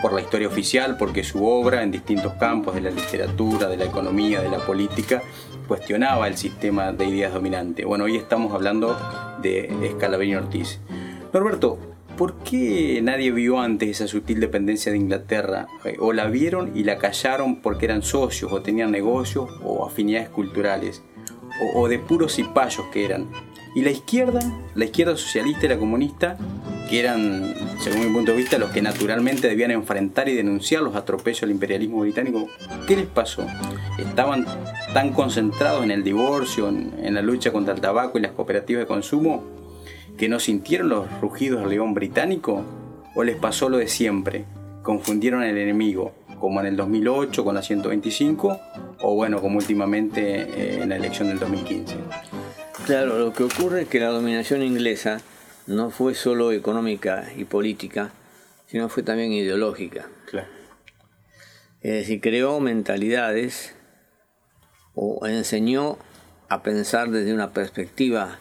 por 0.00 0.12
la 0.12 0.20
historia 0.20 0.48
oficial, 0.48 0.96
porque 0.98 1.24
su 1.24 1.44
obra 1.44 1.82
en 1.82 1.90
distintos 1.90 2.32
campos 2.34 2.74
de 2.74 2.80
la 2.80 2.90
literatura, 2.90 3.68
de 3.68 3.76
la 3.76 3.84
economía, 3.84 4.40
de 4.40 4.48
la 4.48 4.58
política, 4.58 5.22
cuestionaba 5.70 6.26
el 6.26 6.36
sistema 6.36 6.90
de 6.90 7.04
ideas 7.04 7.32
dominante. 7.32 7.84
Bueno, 7.84 8.02
hoy 8.02 8.16
estamos 8.16 8.52
hablando 8.52 8.98
de 9.40 9.92
Scalabrini 9.92 10.34
Ortiz. 10.34 10.80
Norberto, 11.32 11.78
¿por 12.18 12.38
qué 12.38 12.98
nadie 13.00 13.30
vio 13.30 13.60
antes 13.60 13.88
esa 13.88 14.08
sutil 14.08 14.40
dependencia 14.40 14.90
de 14.90 14.98
Inglaterra? 14.98 15.68
Eh, 15.84 15.94
¿O 16.00 16.12
la 16.12 16.26
vieron 16.26 16.72
y 16.76 16.82
la 16.82 16.98
callaron 16.98 17.62
porque 17.62 17.84
eran 17.84 18.02
socios 18.02 18.52
o 18.52 18.62
tenían 18.62 18.90
negocios 18.90 19.48
o 19.62 19.86
afinidades 19.86 20.28
culturales? 20.30 21.04
¿O, 21.76 21.86
de 21.86 22.00
puros 22.00 22.34
cipayos 22.34 22.86
que 22.92 23.04
eran? 23.04 23.28
Y 23.76 23.82
la 23.82 23.90
izquierda, 23.90 24.40
la 24.74 24.86
izquierda 24.86 25.16
socialista 25.16 25.66
y 25.66 25.68
la 25.68 25.78
comunista, 25.78 26.36
que 26.90 26.98
eran, 26.98 27.54
según 27.78 28.00
mi 28.00 28.12
punto 28.12 28.32
de 28.32 28.36
vista, 28.36 28.58
los 28.58 28.70
que 28.70 28.82
naturalmente 28.82 29.48
debían 29.48 29.70
enfrentar 29.70 30.28
y 30.28 30.34
denunciar 30.34 30.82
los 30.82 30.96
atropellos 30.96 31.42
del 31.42 31.52
imperialismo 31.52 32.00
británico, 32.00 32.48
¿qué 32.88 32.96
les 32.96 33.06
pasó? 33.06 33.46
¿Estaban 33.96 34.44
tan 34.92 35.12
concentrados 35.12 35.84
en 35.84 35.92
el 35.92 36.02
divorcio, 36.02 36.68
en, 36.68 37.14
la 37.14 37.22
lucha 37.22 37.52
contra 37.52 37.74
el 37.74 37.80
tabaco 37.80 38.18
y 38.18 38.22
las 38.22 38.32
cooperativas 38.32 38.82
de 38.82 38.86
consumo, 38.88 39.44
que 40.18 40.28
no 40.28 40.40
sintieron 40.40 40.88
los 40.88 41.20
rugidos 41.20 41.60
del 41.60 41.70
león 41.70 41.94
británico? 41.94 42.64
¿O 43.14 43.22
les 43.22 43.36
pasó 43.36 43.68
lo 43.68 43.76
de 43.76 43.86
siempre? 43.86 44.44
¿Confundieron 44.82 45.44
el 45.44 45.58
enemigo, 45.58 46.12
como 46.40 46.58
en 46.58 46.66
el 46.66 46.76
2008 46.76 47.44
con 47.44 47.54
la 47.54 47.62
125, 47.62 48.60
o 49.02 49.14
bueno, 49.14 49.40
como 49.40 49.58
últimamente 49.58 50.40
eh, 50.42 50.82
en 50.82 50.88
la 50.88 50.96
elección 50.96 51.28
del 51.28 51.38
2015? 51.38 51.94
Claro, 52.84 53.16
lo 53.16 53.32
que 53.32 53.44
ocurre 53.44 53.82
es 53.82 53.88
que 53.88 54.00
la 54.00 54.08
dominación 54.08 54.64
inglesa 54.64 55.20
no 55.70 55.90
fue 55.90 56.14
solo 56.14 56.50
económica 56.52 57.32
y 57.36 57.44
política, 57.44 58.10
sino 58.66 58.88
fue 58.88 59.02
también 59.02 59.32
ideológica. 59.32 60.08
Claro. 60.26 60.48
Es 61.80 61.92
decir, 61.92 62.20
creó 62.20 62.58
mentalidades 62.60 63.74
o 64.94 65.26
enseñó 65.26 65.96
a 66.48 66.62
pensar 66.62 67.10
desde 67.10 67.32
una 67.32 67.52
perspectiva 67.52 68.38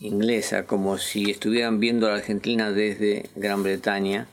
inglesa, 0.00 0.66
como 0.66 0.98
si 0.98 1.30
estuvieran 1.30 1.80
viendo 1.80 2.06
a 2.06 2.10
la 2.10 2.16
Argentina 2.16 2.70
desde 2.70 3.30
Gran 3.34 3.62
Bretaña 3.62 4.28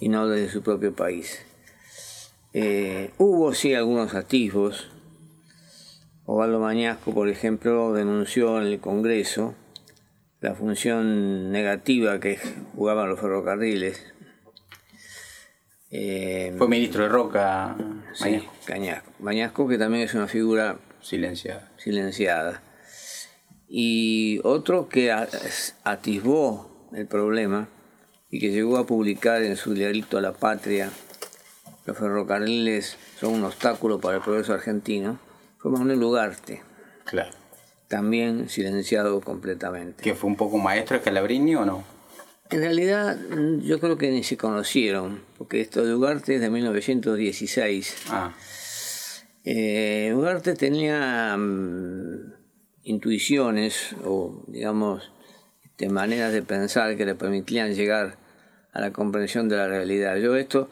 y 0.00 0.08
no 0.08 0.26
desde 0.26 0.52
su 0.52 0.62
propio 0.62 0.94
país. 0.94 1.38
Eh, 2.52 3.12
hubo 3.18 3.54
sí 3.54 3.74
algunos 3.74 4.14
atisbos. 4.14 4.88
Ovaldo 6.26 6.58
Mañasco, 6.58 7.14
por 7.14 7.28
ejemplo, 7.28 7.92
denunció 7.92 8.60
en 8.60 8.66
el 8.66 8.80
Congreso 8.80 9.54
la 10.40 10.54
función 10.54 11.52
negativa 11.52 12.18
que 12.18 12.38
jugaban 12.74 13.10
los 13.10 13.20
ferrocarriles. 13.20 14.02
Eh, 15.90 16.54
Fue 16.56 16.68
ministro 16.68 17.02
de 17.02 17.08
Roca, 17.08 17.76
Mañasco. 19.18 19.68
que 19.68 19.76
también 19.76 20.04
es 20.04 20.14
una 20.14 20.28
figura 20.28 20.78
silenciada. 21.00 21.70
silenciada. 21.76 22.62
Y 23.68 24.40
otro 24.44 24.88
que 24.88 25.12
atisbó 25.12 26.88
el 26.92 27.06
problema 27.06 27.68
y 28.30 28.40
que 28.40 28.50
llegó 28.50 28.78
a 28.78 28.86
publicar 28.86 29.42
en 29.42 29.56
su 29.56 29.74
diarito 29.74 30.16
a 30.16 30.20
la 30.20 30.32
patria, 30.32 30.90
los 31.84 31.98
ferrocarriles 31.98 32.96
son 33.18 33.34
un 33.34 33.44
obstáculo 33.44 34.00
para 34.00 34.16
el 34.16 34.22
progreso 34.22 34.54
argentino, 34.54 35.18
fue 35.58 35.70
Manuel 35.70 36.02
Ugarte. 36.02 36.62
Claro 37.04 37.39
también 37.90 38.48
silenciado 38.48 39.20
completamente. 39.20 40.04
¿Que 40.04 40.14
fue 40.14 40.30
un 40.30 40.36
poco 40.36 40.58
maestro 40.58 40.96
de 40.96 41.02
Calabrini 41.02 41.56
o 41.56 41.64
no? 41.64 41.82
En 42.48 42.60
realidad 42.60 43.18
yo 43.62 43.80
creo 43.80 43.98
que 43.98 44.12
ni 44.12 44.22
se 44.22 44.36
conocieron, 44.36 45.20
porque 45.36 45.60
esto 45.60 45.84
de 45.84 45.92
Ugarte 45.92 46.36
es 46.36 46.40
de 46.40 46.50
1916. 46.50 47.96
Ah. 48.10 48.32
Eh, 49.44 50.12
Ugarte 50.14 50.54
tenía 50.54 51.36
mm, 51.36 52.32
intuiciones 52.84 53.96
o 54.04 54.44
digamos 54.46 55.10
de 55.76 55.88
maneras 55.88 56.32
de 56.32 56.42
pensar 56.42 56.96
que 56.96 57.04
le 57.04 57.16
permitían 57.16 57.74
llegar 57.74 58.18
a 58.72 58.80
la 58.80 58.92
comprensión 58.92 59.48
de 59.48 59.56
la 59.56 59.66
realidad. 59.66 60.16
Yo 60.18 60.36
esto 60.36 60.70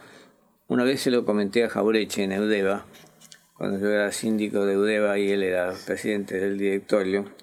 una 0.69 0.85
vez 0.85 1.01
se 1.01 1.11
lo 1.11 1.25
comenté 1.25 1.65
a 1.65 1.69
Jaureche 1.69 2.23
en 2.23 2.31
Eudeva, 2.31 2.87
cuando 3.59 3.81
yo 3.81 3.93
era 3.93 4.13
síndico 4.13 4.65
de 4.65 4.79
Udeva 4.79 5.19
y 5.19 5.33
él 5.33 5.43
era 5.43 5.75
presidente 5.85 6.39
del 6.39 6.57
directorio, 6.57 7.35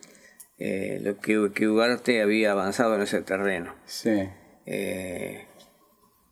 eh, 0.57 1.00
lo 1.03 1.17
que, 1.19 1.51
que, 1.53 1.67
Ugarte 1.67 2.22
había 2.22 2.53
avanzado 2.53 2.95
en 2.95 3.01
ese 3.01 3.22
terreno. 3.22 3.75
Sí. 3.86 4.29
Eh, 4.65 5.45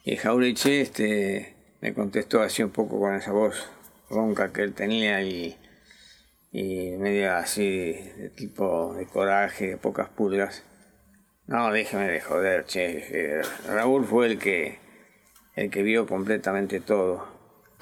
y 0.06 0.16
Jaureche 0.16 0.80
este, 0.80 1.56
me 1.82 1.94
contestó 1.94 2.42
así 2.42 2.64
un 2.64 2.70
poco 2.70 2.98
con 2.98 3.14
esa 3.14 3.34
voz 3.34 3.70
ronca 4.10 4.54
que 4.54 4.62
él 4.62 4.74
tenía 4.74 5.22
y, 5.22 5.58
y 6.54 6.92
medio 6.92 7.34
así 7.36 7.94
de 8.18 8.30
tipo 8.30 8.94
de 8.94 9.06
coraje, 9.06 9.68
de 9.68 9.78
pocas 9.78 10.08
pulgas. 10.08 10.64
No, 11.46 11.74
déjeme 11.74 12.08
de 12.08 12.22
joder, 12.22 12.64
che. 12.66 13.40
Eh, 13.40 13.42
Raúl 13.68 14.06
fue 14.06 14.28
el 14.28 14.40
que, 14.40 14.80
el 15.56 15.70
que 15.70 15.84
vio 15.84 16.08
completamente 16.08 16.80
todo. 16.80 17.33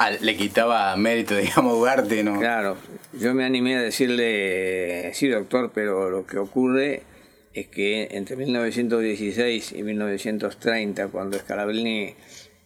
Ah, 0.03 0.09
le 0.19 0.35
quitaba 0.35 0.95
mérito, 0.95 1.35
digamos, 1.37 1.77
Ugarte, 1.77 2.23
¿no? 2.23 2.39
Claro, 2.39 2.75
yo 3.13 3.35
me 3.35 3.45
animé 3.45 3.75
a 3.75 3.81
decirle, 3.81 5.11
sí, 5.13 5.27
doctor, 5.27 5.71
pero 5.75 6.09
lo 6.09 6.25
que 6.25 6.39
ocurre 6.39 7.03
es 7.53 7.67
que 7.67 8.07
entre 8.09 8.35
1916 8.35 9.73
y 9.73 9.83
1930, 9.83 11.07
cuando 11.09 11.37
Scalabrini 11.37 12.15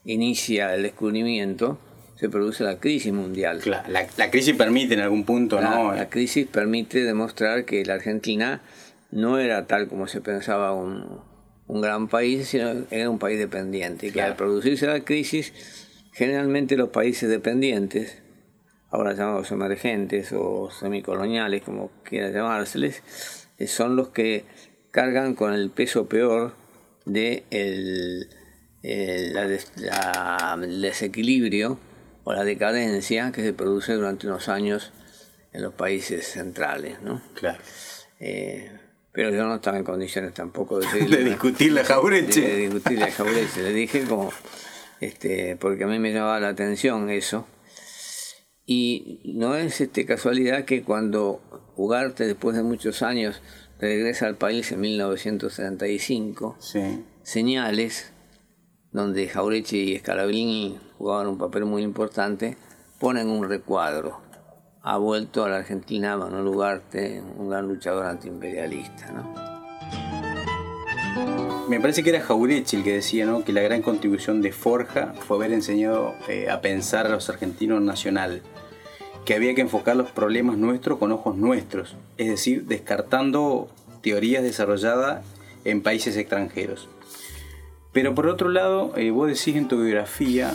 inicia 0.06 0.76
el 0.76 0.84
descubrimiento, 0.84 1.78
se 2.16 2.30
produce 2.30 2.64
la 2.64 2.80
crisis 2.80 3.12
mundial. 3.12 3.60
la, 3.66 3.84
la, 3.90 4.32
crisis 4.32 4.56
permite 4.56 4.94
en 4.94 5.02
algún 5.02 5.26
punto, 5.26 5.60
¿no? 5.60 5.94
La 5.94 6.08
crisis 6.08 6.48
permite 6.48 7.04
demostrar 7.04 7.66
que 7.66 7.84
la 7.84 7.96
Argentina 7.96 8.62
no 9.12 9.40
era 9.40 9.68
tal 9.68 9.90
como 9.90 10.08
se 10.08 10.22
pensaba 10.22 10.72
un, 10.74 11.20
un 11.68 11.82
gran 11.82 12.08
país, 12.08 12.48
sino 12.48 12.86
era 12.92 13.10
un 13.10 13.20
país 13.20 13.38
dependiente. 13.38 14.08
Y 14.08 14.12
que 14.12 14.22
al 14.22 14.38
producirse 14.38 14.88
la 14.88 15.02
crisis 15.02 15.52
Generalmente 16.16 16.78
los 16.78 16.92
países 16.92 17.30
dependientes, 17.30 18.22
ahora 18.90 19.12
llamados 19.12 19.52
emergentes 19.52 20.32
o 20.32 20.72
semicoloniales, 20.72 21.62
como 21.62 21.92
quiera 22.04 22.30
llamárseles, 22.30 23.04
eh, 23.58 23.68
son 23.68 23.98
los 23.98 24.10
que 24.10 24.46
cargan 24.92 25.36
con 25.36 25.54
el 25.54 25.70
peso 25.72 26.08
peor 26.08 26.56
de 27.04 27.44
el, 27.52 28.30
desequilibrio 30.82 31.80
o 32.24 32.32
la 32.32 32.46
decadencia 32.46 33.34
que 33.34 33.42
se 33.42 33.52
produce 33.52 33.92
durante 33.92 34.28
unos 34.28 34.48
años 34.48 34.94
en 35.52 35.64
los 35.64 35.74
países 35.74 36.26
centrales, 36.26 37.02
¿no? 37.02 37.22
Claro. 37.34 37.60
Eh, 38.22 38.72
pero 39.12 39.32
yo 39.32 39.44
no 39.44 39.56
estaba 39.56 39.76
en 39.76 39.84
condiciones 39.84 40.34
tampoco 40.34 40.80
de, 40.80 40.88
de 41.10 41.24
discutirle 41.26 41.82
a 41.82 41.84
Jaureche. 41.84 42.40
De, 42.40 42.58
discutirle 42.70 43.04
a 43.04 43.12
Jaureche. 43.12 43.64
Le 43.64 43.74
dije 43.74 44.04
como, 44.04 44.32
este, 45.00 45.56
porque 45.58 45.84
a 45.84 45.88
mí 45.88 46.00
me 46.00 46.14
llamaba 46.14 46.40
la 46.40 46.50
atención 46.50 47.10
eso. 47.10 47.48
Y 48.66 49.34
no 49.36 49.56
es 49.56 49.82
este, 49.82 50.06
casualidad 50.06 50.66
que 50.66 50.84
cuando 50.84 51.42
Ugarte, 51.76 52.26
después 52.26 52.56
de 52.56 52.64
muchos 52.64 53.02
años, 53.02 53.42
regresa 53.80 54.28
al 54.28 54.38
país 54.38 54.72
en 54.72 54.82
1975, 54.82 56.58
señales 57.24 58.12
donde 58.96 59.28
Jaureche 59.28 59.76
y 59.76 59.98
Scalabrini 60.00 60.80
jugaban 60.98 61.28
un 61.28 61.38
papel 61.38 61.66
muy 61.66 61.84
importante, 61.84 62.58
ponen 62.98 63.28
un 63.28 63.48
recuadro. 63.48 64.22
Ha 64.82 64.98
vuelto 64.98 65.44
a 65.44 65.50
la 65.50 65.58
Argentina 65.58 66.16
Manuel 66.16 66.48
Ugarte, 66.48 67.22
un 67.38 67.50
gran 67.50 67.68
luchador 67.68 68.06
antiimperialista. 68.06 69.12
¿no? 69.12 69.55
Me 71.68 71.80
parece 71.80 72.04
que 72.04 72.12
era 72.12 72.22
Jaureche 72.22 72.78
el 72.78 72.84
que 72.84 72.94
decía 72.94 73.26
¿no? 73.26 73.44
que 73.44 73.52
la 73.52 73.62
gran 73.62 73.82
contribución 73.82 74.44
de 74.44 74.52
Forja 74.52 75.16
fue 75.28 75.38
haber 75.38 75.52
enseñado 75.52 76.14
eh, 76.28 76.48
a 76.48 76.62
pensar 76.62 77.08
a 77.08 77.10
los 77.10 77.28
argentinos 77.28 77.82
nacional, 77.82 78.44
que 79.26 79.34
había 79.34 79.56
que 79.56 79.62
enfocar 79.62 79.96
los 79.96 80.12
problemas 80.12 80.60
nuestros 80.60 81.00
con 81.00 81.12
ojos 81.12 81.36
nuestros, 81.38 81.96
es 82.18 82.28
decir, 82.28 82.66
descartando 82.66 83.68
teorías 84.04 84.44
desarrolladas 84.44 85.26
en 85.64 85.82
países 85.82 86.16
extranjeros. 86.18 86.88
Pero 87.92 88.14
por 88.14 88.28
otro 88.28 88.50
lado, 88.50 88.94
eh, 88.96 89.10
vos 89.10 89.28
decís 89.28 89.56
en 89.56 89.68
tu 89.68 89.82
biografía 89.82 90.54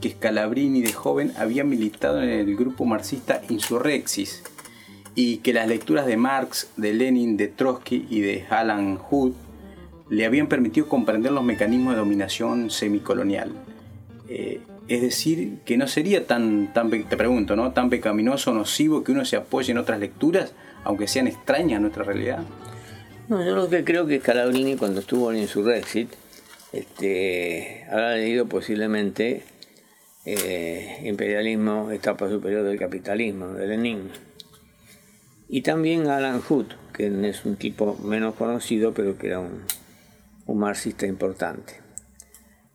que 0.00 0.10
Scalabrini 0.10 0.80
de 0.80 0.92
joven 0.92 1.32
había 1.36 1.64
militado 1.64 2.22
en 2.22 2.28
el 2.28 2.54
grupo 2.54 2.84
marxista 2.84 3.42
Insurrexis 3.48 4.44
y 5.16 5.38
que 5.38 5.52
las 5.52 5.66
lecturas 5.66 6.06
de 6.06 6.16
Marx, 6.16 6.70
de 6.76 6.94
Lenin, 6.94 7.36
de 7.36 7.48
Trotsky 7.48 8.06
y 8.08 8.20
de 8.20 8.46
Alan 8.48 8.96
Hood 8.96 9.32
le 10.12 10.26
habían 10.26 10.46
permitido 10.46 10.88
comprender 10.88 11.32
los 11.32 11.42
mecanismos 11.42 11.94
de 11.94 12.00
dominación 12.00 12.68
semicolonial. 12.68 13.50
Eh, 14.28 14.60
es 14.86 15.00
decir, 15.00 15.60
que 15.64 15.78
no 15.78 15.86
sería 15.86 16.26
tan, 16.26 16.70
tan, 16.74 16.90
te 16.90 17.16
pregunto, 17.16 17.56
¿no? 17.56 17.72
tan 17.72 17.88
pecaminoso 17.88 18.50
o 18.50 18.54
nocivo 18.54 19.02
que 19.02 19.12
uno 19.12 19.24
se 19.24 19.36
apoye 19.36 19.72
en 19.72 19.78
otras 19.78 19.98
lecturas, 20.00 20.52
aunque 20.84 21.08
sean 21.08 21.28
extrañas 21.28 21.78
a 21.78 21.80
nuestra 21.80 22.04
realidad. 22.04 22.40
No, 23.30 23.42
yo 23.42 23.54
lo 23.54 23.70
que 23.70 23.84
creo 23.84 24.06
que 24.06 24.20
Scalabrini 24.20 24.76
cuando 24.76 25.00
estuvo 25.00 25.32
en 25.32 25.38
Insurrexit 25.38 26.10
este, 26.74 27.86
habrá 27.90 28.16
leído 28.16 28.44
posiblemente 28.44 29.44
eh, 30.26 31.04
Imperialismo, 31.04 31.90
etapa 31.90 32.28
superior 32.28 32.64
del 32.64 32.78
capitalismo, 32.78 33.48
de 33.48 33.66
Lenin. 33.66 34.10
Y 35.48 35.62
también 35.62 36.08
Alan 36.08 36.42
Hood, 36.42 36.66
que 36.92 37.06
es 37.26 37.46
un 37.46 37.56
tipo 37.56 37.96
menos 38.04 38.34
conocido, 38.34 38.92
pero 38.92 39.16
que 39.16 39.28
era 39.28 39.40
un, 39.40 39.62
marxista 40.58 41.06
importante. 41.06 41.80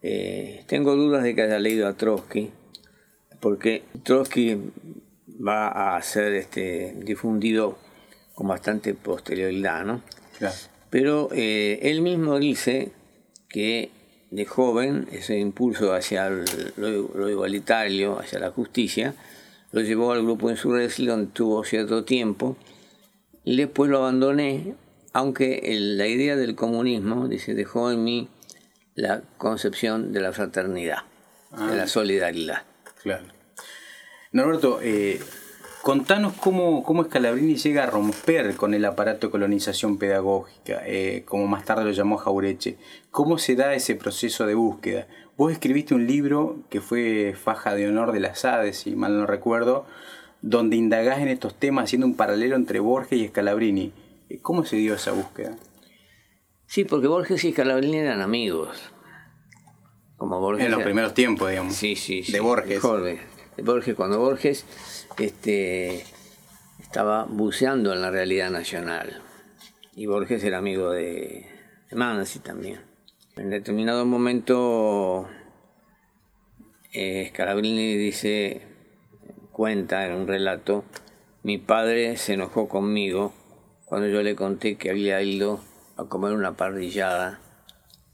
Eh, 0.01 0.63
tengo 0.67 0.95
dudas 0.95 1.23
de 1.23 1.35
que 1.35 1.41
haya 1.41 1.59
leído 1.59 1.87
a 1.87 1.93
Trotsky, 1.93 2.51
porque 3.39 3.83
Trotsky 4.03 4.57
va 5.45 5.95
a 5.95 6.01
ser 6.01 6.33
este, 6.33 6.95
difundido 6.97 7.77
con 8.33 8.47
bastante 8.47 8.93
posterioridad, 8.93 9.83
¿no? 9.85 10.01
Pero 10.89 11.29
eh, 11.31 11.79
él 11.81 12.01
mismo 12.01 12.39
dice 12.39 12.91
que 13.49 13.89
de 14.29 14.45
joven 14.45 15.07
ese 15.11 15.37
impulso 15.37 15.93
hacia 15.93 16.29
lo, 16.29 17.29
igualitario, 17.29 18.19
hacia 18.19 18.39
la 18.39 18.51
justicia, 18.51 19.15
lo 19.71 19.81
llevó 19.81 20.11
al 20.11 20.23
grupo 20.23 20.49
Insurrección 20.49 21.07
donde 21.07 21.31
tuvo 21.31 21.63
cierto 21.63 22.03
tiempo 22.03 22.57
y 23.43 23.57
después 23.57 23.89
lo 23.89 23.99
abandoné, 23.99 24.75
aunque 25.13 25.61
la 25.79 26.07
idea 26.07 26.35
del 26.35 26.55
comunismo, 26.55 27.27
dice, 27.27 27.53
dejó 27.53 27.91
en 27.91 28.03
mí 28.03 28.29
la 28.95 29.21
concepción 29.37 30.11
de 30.11 30.21
la 30.21 30.33
fraternidad, 30.33 31.03
de 31.51 31.75
la 31.75 31.83
ah. 31.83 31.87
solidaridad. 31.87 32.63
Claro. 33.01 33.25
Norberto, 34.31 34.79
eh, 34.81 35.19
Contanos 35.87 36.33
cómo, 36.33 36.83
cómo 36.83 37.05
Scalabrini 37.05 37.55
llega 37.55 37.83
a 37.83 37.85
romper 37.85 38.57
con 38.57 38.73
el 38.73 38.83
aparato 38.83 39.27
de 39.27 39.31
colonización 39.31 39.97
pedagógica, 39.97 40.81
eh, 40.85 41.23
como 41.25 41.47
más 41.47 41.63
tarde 41.63 41.85
lo 41.85 41.91
llamó 41.91 42.17
Jaureche. 42.17 42.75
¿Cómo 43.09 43.37
se 43.37 43.55
da 43.55 43.73
ese 43.73 43.95
proceso 43.95 44.45
de 44.45 44.55
búsqueda? 44.55 45.07
Vos 45.37 45.53
escribiste 45.53 45.95
un 45.95 46.05
libro 46.05 46.57
que 46.69 46.81
fue 46.81 47.35
Faja 47.41 47.73
de 47.73 47.87
Honor 47.87 48.11
de 48.11 48.19
las 48.19 48.43
Hades, 48.43 48.79
si 48.79 48.97
mal 48.97 49.17
no 49.17 49.25
recuerdo, 49.27 49.85
donde 50.41 50.75
indagás 50.75 51.19
en 51.19 51.29
estos 51.29 51.55
temas 51.55 51.85
haciendo 51.85 52.05
un 52.05 52.15
paralelo 52.15 52.57
entre 52.57 52.81
Borges 52.81 53.19
y 53.19 53.27
Scalabrini. 53.29 53.93
¿Cómo 54.41 54.65
se 54.65 54.77
dio 54.77 54.95
esa 54.95 55.11
búsqueda? 55.11 55.55
Sí, 56.65 56.83
porque 56.83 57.07
Borges 57.07 57.43
y 57.45 57.51
Scalabrini 57.51 57.97
eran 57.97 58.21
amigos. 58.21 58.91
Como 60.17 60.39
Borges 60.39 60.65
en 60.65 60.71
los 60.71 60.83
primeros 60.83 61.13
tiempos, 61.13 61.49
digamos. 61.49 61.75
Sí, 61.75 61.95
sí, 61.95 62.23
sí. 62.23 62.31
De 62.31 62.39
Borges. 62.39 62.81
De 62.81 63.63
Borges, 63.63 63.95
cuando 63.95 64.19
Borges 64.19 64.65
este, 65.17 66.03
estaba 66.79 67.25
buceando 67.25 67.93
en 67.93 68.01
la 68.01 68.11
realidad 68.11 68.51
nacional. 68.51 69.21
Y 69.95 70.05
Borges 70.07 70.43
era 70.43 70.57
amigo 70.57 70.91
de, 70.91 71.47
de 71.89 72.39
también. 72.43 72.81
En 73.37 73.49
determinado 73.49 74.05
momento, 74.05 75.27
eh, 76.91 77.29
Scalabrini 77.29 77.95
dice, 77.95 78.61
cuenta 79.51 80.05
en 80.05 80.13
un 80.13 80.27
relato, 80.27 80.83
mi 81.43 81.57
padre 81.57 82.17
se 82.17 82.33
enojó 82.33 82.67
conmigo 82.67 83.33
cuando 83.87 84.09
yo 84.09 84.21
le 84.21 84.35
conté 84.35 84.75
que 84.75 84.89
había 84.89 85.21
ido 85.21 85.61
a 85.95 86.03
comer 86.03 86.33
una 86.33 86.57
parrillada 86.57 87.39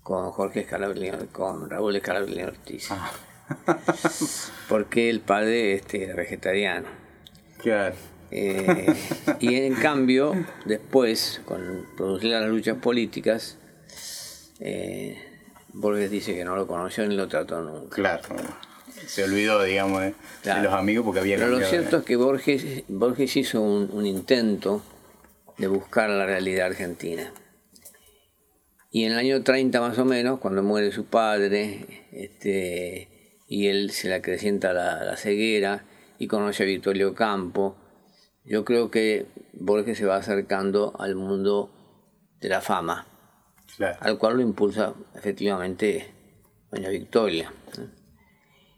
con 0.03 0.29
Jorge 0.31 0.65
Scalabrini, 0.65 1.27
con 1.31 1.67
Raúl 1.69 1.97
Scalabrini 1.99 2.43
Ortiz. 2.43 2.91
Ah. 2.91 3.11
porque 4.69 5.09
el 5.09 5.19
padre 5.19 5.73
este, 5.73 6.03
era 6.03 6.15
vegetariano. 6.15 6.87
Claro. 7.57 7.95
Eh, 8.29 8.93
y 9.39 9.55
en 9.55 9.73
cambio, 9.75 10.33
después, 10.65 11.41
con 11.45 11.87
producir 11.97 12.31
las 12.31 12.47
luchas 12.47 12.77
políticas, 12.77 13.57
eh, 14.59 15.17
Borges 15.69 16.11
dice 16.11 16.35
que 16.35 16.45
no 16.45 16.55
lo 16.55 16.67
conoció 16.67 17.07
ni 17.07 17.15
lo 17.15 17.27
trató 17.27 17.61
nunca. 17.61 17.95
Claro, 17.95 18.21
se 19.07 19.23
olvidó, 19.23 19.63
digamos, 19.63 20.01
de, 20.01 20.13
los 20.61 20.73
amigos 20.73 21.03
porque 21.05 21.19
había 21.19 21.37
Pero 21.37 21.49
lo 21.49 21.65
cierto 21.65 21.97
es 21.97 22.05
que 22.05 22.15
Borges, 22.15 22.83
Borges 22.87 23.35
hizo 23.37 23.61
un, 23.61 23.89
un, 23.91 24.05
intento 24.05 24.81
de 25.57 25.67
buscar 25.67 26.09
la 26.09 26.25
realidad 26.25 26.67
argentina. 26.67 27.33
Y 28.91 29.05
en 29.05 29.13
el 29.13 29.17
año 29.17 29.43
30 29.43 29.81
más 29.81 29.97
o 29.97 30.05
menos, 30.05 30.39
cuando 30.39 30.61
muere 30.61 30.91
su 30.91 31.05
padre, 31.05 32.05
este, 32.11 33.41
y 33.47 33.67
él 33.67 33.89
se 33.89 34.07
le 34.07 34.13
acrecienta 34.13 34.71
la, 34.71 35.17
ceguera 35.17 35.83
y 36.19 36.27
conoce 36.27 36.61
a 36.63 36.65
Vittorio 36.67 37.15
Campo. 37.15 37.75
Yo 38.45 38.63
creo 38.63 38.91
que 38.91 39.25
Borges 39.53 39.97
se 39.97 40.05
va 40.05 40.17
acercando 40.17 40.93
al 40.99 41.15
mundo 41.15 41.71
de 42.39 42.49
la 42.49 42.61
fama, 42.61 43.07
al 43.99 44.17
cual 44.19 44.35
lo 44.35 44.41
impulsa 44.43 44.93
efectivamente 45.15 46.13
doña 46.71 46.89
Victoria. 46.89 47.51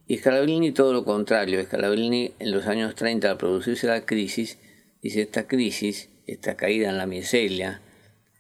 Y 0.07 0.17
Scalabrini 0.17 0.71
todo 0.71 0.93
lo 0.93 1.03
contrario. 1.03 1.61
Scalabrini 1.63 2.35
en 2.39 2.51
los 2.51 2.67
años 2.67 2.95
30 2.95 3.31
al 3.31 3.37
producirse 3.37 3.87
la 3.87 4.05
crisis, 4.05 4.59
dice 5.01 5.23
esta 5.23 5.47
crisis, 5.47 6.09
esta 6.27 6.55
caída 6.55 6.89
en 6.89 6.97
la 6.97 7.05
miseria, 7.05 7.81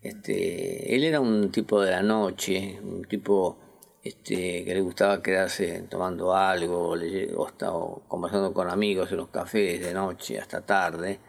este, 0.01 0.95
él 0.95 1.03
era 1.03 1.19
un 1.19 1.51
tipo 1.51 1.81
de 1.81 1.91
la 1.91 2.03
noche, 2.03 2.79
un 2.83 3.05
tipo 3.05 3.57
este, 4.03 4.63
que 4.63 4.75
le 4.75 4.81
gustaba 4.81 5.23
quedarse 5.23 5.83
tomando 5.89 6.35
algo 6.35 6.95
o, 7.35 8.03
conversando 8.07 8.53
con 8.53 8.69
amigos 8.69 9.11
en 9.11 9.17
los 9.17 9.29
cafés 9.29 9.81
de 9.81 9.95
noche 9.95 10.39
hasta 10.39 10.61
tarde. 10.61 11.19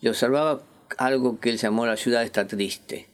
Y 0.00 0.06
observaba 0.06 0.62
algo 0.98 1.40
que 1.40 1.50
él 1.50 1.58
llamó 1.58 1.86
la 1.86 1.96
ciudad 1.96 2.22
está 2.22 2.46
triste, 2.46 3.08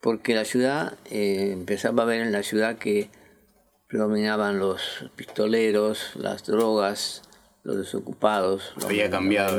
porque 0.00 0.34
la 0.34 0.44
ciudad 0.44 0.94
eh, 1.10 1.50
empezaba 1.52 2.04
a 2.04 2.06
ver 2.06 2.20
en 2.20 2.30
la 2.30 2.44
ciudad 2.44 2.78
que 2.78 3.10
predominaban 3.88 4.60
los 4.60 5.10
pistoleros, 5.16 6.12
las 6.14 6.44
drogas, 6.44 7.22
los 7.64 7.78
desocupados, 7.78 8.74
los 8.76 8.84
había 8.84 9.10
cambiado 9.10 9.58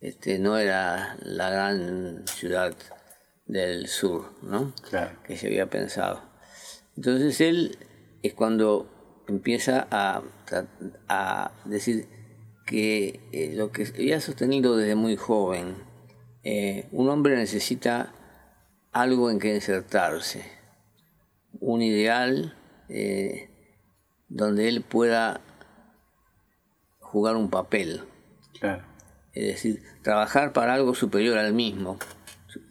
este, 0.00 0.38
no 0.38 0.58
era 0.58 1.16
la 1.22 1.50
gran 1.50 2.26
ciudad 2.26 2.74
del 3.46 3.88
sur, 3.88 4.32
¿no? 4.42 4.72
Que 5.26 5.36
se 5.36 5.46
había 5.46 5.68
pensado. 5.68 6.22
Entonces 6.96 7.40
él 7.40 7.78
es 8.22 8.34
cuando 8.34 9.24
empieza 9.28 9.86
a, 9.90 10.22
decir 11.64 12.08
que 12.66 13.20
eh, 13.32 13.52
lo 13.54 13.72
que 13.72 13.84
había 13.84 14.20
sostenido 14.20 14.76
desde 14.76 14.94
muy 14.94 15.16
joven, 15.16 15.76
eh, 16.42 16.88
un 16.92 17.08
hombre 17.08 17.36
necesita 17.36 18.12
algo 18.92 19.30
en 19.30 19.38
que 19.38 19.54
insertarse, 19.54 20.44
un 21.60 21.82
ideal 21.82 22.56
eh, 22.88 23.50
donde 24.28 24.68
él 24.68 24.82
pueda 24.82 25.40
jugar 27.00 27.36
un 27.36 27.50
papel. 27.50 28.02
Es 29.34 29.46
decir, 29.46 29.82
trabajar 30.02 30.52
para 30.52 30.74
algo 30.74 30.94
superior 30.94 31.38
al 31.38 31.52
mismo, 31.52 31.98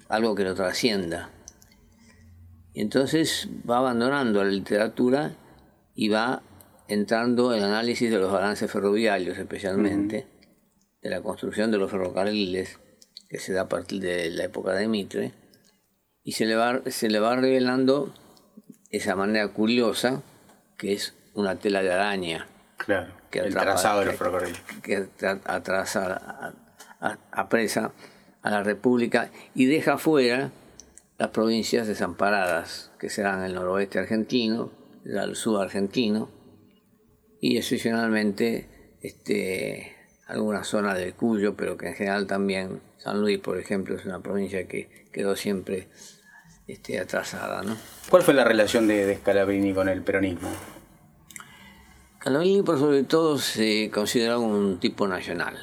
algo 0.08 0.34
que 0.36 0.44
lo 0.44 0.56
trascienda. 0.56 1.30
Y 2.74 2.82
entonces 2.82 3.50
va 3.70 3.80
abandonando 3.80 4.44
la 4.44 4.50
literatura 4.50 5.36
y 5.94 6.10
va 6.10 6.42
entrando 6.88 7.54
en 7.54 7.60
el 7.60 7.66
análisis 7.66 8.10
de 8.10 8.18
los 8.18 8.32
balances 8.32 8.72
ferroviarios 8.72 9.38
especialmente, 9.38 10.26
de 11.02 11.10
la 11.10 11.22
construcción 11.22 11.72
de 11.72 11.78
los 11.78 11.92
ferrocarriles, 11.92 12.80
que 13.30 13.40
se 13.40 13.54
da 13.54 13.64
a 13.64 13.70
partir 13.70 14.00
de 14.00 14.30
la 14.30 14.46
época 14.46 14.74
de 14.74 14.88
Mitre, 14.88 15.34
y 16.24 16.34
se 16.34 16.46
le 16.46 16.56
va, 16.56 16.82
se 16.88 17.10
le 17.10 17.20
va 17.20 17.36
revelando 17.36 18.14
esa 18.90 19.16
manera 19.16 19.48
curiosa 19.50 20.24
que 20.78 20.94
es 20.94 21.14
una 21.34 21.58
tela 21.58 21.82
de 21.82 21.92
araña. 21.92 22.48
Claro, 22.78 23.14
que 23.34 23.40
el 23.40 23.54
trazado 23.54 24.02
de 24.02 24.06
los 24.06 24.16
ferrocarriles. 24.16 24.62
Que 24.84 25.08
atrasa, 25.46 26.54
apresa 27.32 27.92
a 28.44 28.52
la 28.52 28.62
República 28.62 29.32
y 29.56 29.66
deja 29.66 29.98
fuera 29.98 30.52
las 31.18 31.30
provincias 31.30 31.88
desamparadas, 31.88 32.92
que 33.00 33.10
serán 33.10 33.44
el 33.44 33.56
noroeste 33.56 33.98
argentino, 33.98 34.72
el 35.04 35.36
sur 35.36 35.62
argentino, 35.62 36.30
y 37.42 37.58
excepcionalmente 37.58 38.98
este, 39.02 39.96
alguna 40.28 40.64
zona 40.64 40.94
del 40.94 41.16
Cuyo, 41.16 41.56
pero 41.56 41.76
que 41.76 41.88
en 41.88 41.96
general 41.96 42.28
también 42.28 42.82
San 43.00 43.20
Luis, 43.20 43.40
por 43.40 43.58
ejemplo, 43.58 43.96
es 43.96 44.06
una 44.06 44.20
provincia 44.20 44.68
que 44.68 45.08
quedó 45.12 45.36
siempre 45.36 45.88
este, 46.68 47.00
atrasada. 47.00 47.64
¿no? 47.64 47.76
¿Cuál 48.10 48.22
fue 48.22 48.36
la 48.36 48.44
relación 48.44 48.88
de, 48.88 49.16
Scalabrini 49.16 49.74
con 49.74 49.90
el 49.90 50.04
peronismo? 50.04 50.50
Scalabrini, 52.24 52.62
por 52.62 52.80
sobre 52.80 53.04
todo, 53.04 53.38
se 53.38 53.92
consideraba 53.94 54.40
un 54.40 54.80
tipo 54.80 55.06
nacional. 55.10 55.58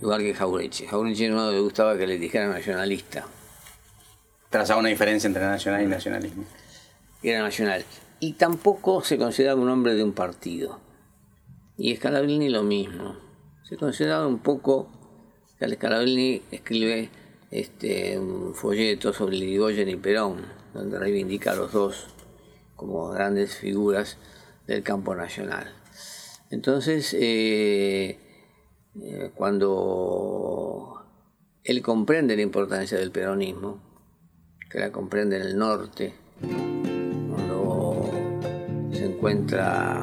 Igual 0.00 0.22
que 0.22 0.32
Jaureche. 0.32 0.86
Jaureche 0.86 1.28
no 1.28 1.50
le 1.50 1.60
gustaba 1.60 1.98
que 1.98 2.06
le 2.06 2.18
dijeran 2.18 2.52
nacionalista. 2.52 3.26
Trazaba 4.48 4.80
una 4.80 4.88
diferencia 4.88 5.28
entre 5.28 5.42
nacional 5.42 5.82
y 5.82 5.88
nacionalismo. 5.88 6.44
Era 7.22 7.42
nacional 7.42 7.84
y 8.18 8.32
tampoco 8.32 9.02
se 9.04 9.18
consideraba 9.18 9.60
un 9.60 9.68
hombre 9.68 9.94
de 9.94 10.02
un 10.02 10.12
partido. 10.12 10.80
Y 11.76 11.94
Scalabrini 11.94 12.48
lo 12.48 12.62
mismo. 12.62 13.14
Se 13.62 13.76
consideraba 13.76 14.26
un 14.26 14.38
poco, 14.38 14.88
Scalabrini 15.58 16.40
escribe 16.50 17.10
este, 17.50 18.18
un 18.18 18.54
folleto 18.54 19.12
sobre 19.12 19.36
Irigoyen 19.36 19.90
y 19.90 19.96
Perón, 19.96 20.46
donde 20.72 20.98
reivindica 20.98 21.52
a 21.52 21.56
los 21.56 21.72
dos 21.72 22.06
como 22.74 23.10
grandes 23.10 23.56
figuras 23.56 24.16
del 24.74 24.82
campo 24.82 25.14
nacional. 25.14 25.72
Entonces, 26.50 27.14
eh, 27.18 28.18
eh, 29.02 29.30
cuando 29.34 31.04
él 31.62 31.82
comprende 31.82 32.36
la 32.36 32.42
importancia 32.42 32.98
del 32.98 33.10
peronismo, 33.10 33.80
que 34.68 34.78
la 34.78 34.90
comprende 34.90 35.36
en 35.36 35.42
el 35.42 35.58
norte, 35.58 36.14
encuentra 39.20 40.00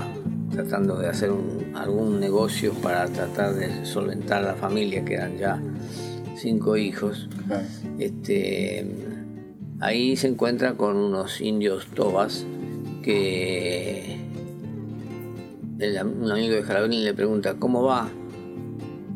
tratando 0.51 0.95
de 0.99 1.07
hacer 1.07 1.31
algún 1.73 2.19
negocio 2.19 2.71
para 2.75 3.07
tratar 3.07 3.55
de 3.55 3.83
solventar 3.83 4.43
la 4.43 4.53
familia, 4.53 5.03
que 5.03 5.15
eran 5.15 5.39
ya 5.39 5.59
cinco 6.35 6.77
hijos. 6.77 7.27
Este, 7.97 8.85
ahí 9.79 10.15
se 10.17 10.27
encuentra 10.27 10.75
con 10.75 10.97
unos 10.97 11.41
indios 11.41 11.87
tobas 11.87 12.45
que 13.01 14.16
un 15.79 16.31
amigo 16.31 16.55
de 16.55 16.63
Jalabrín 16.63 17.03
le 17.03 17.13
pregunta 17.13 17.55
cómo 17.55 17.83
va. 17.83 18.09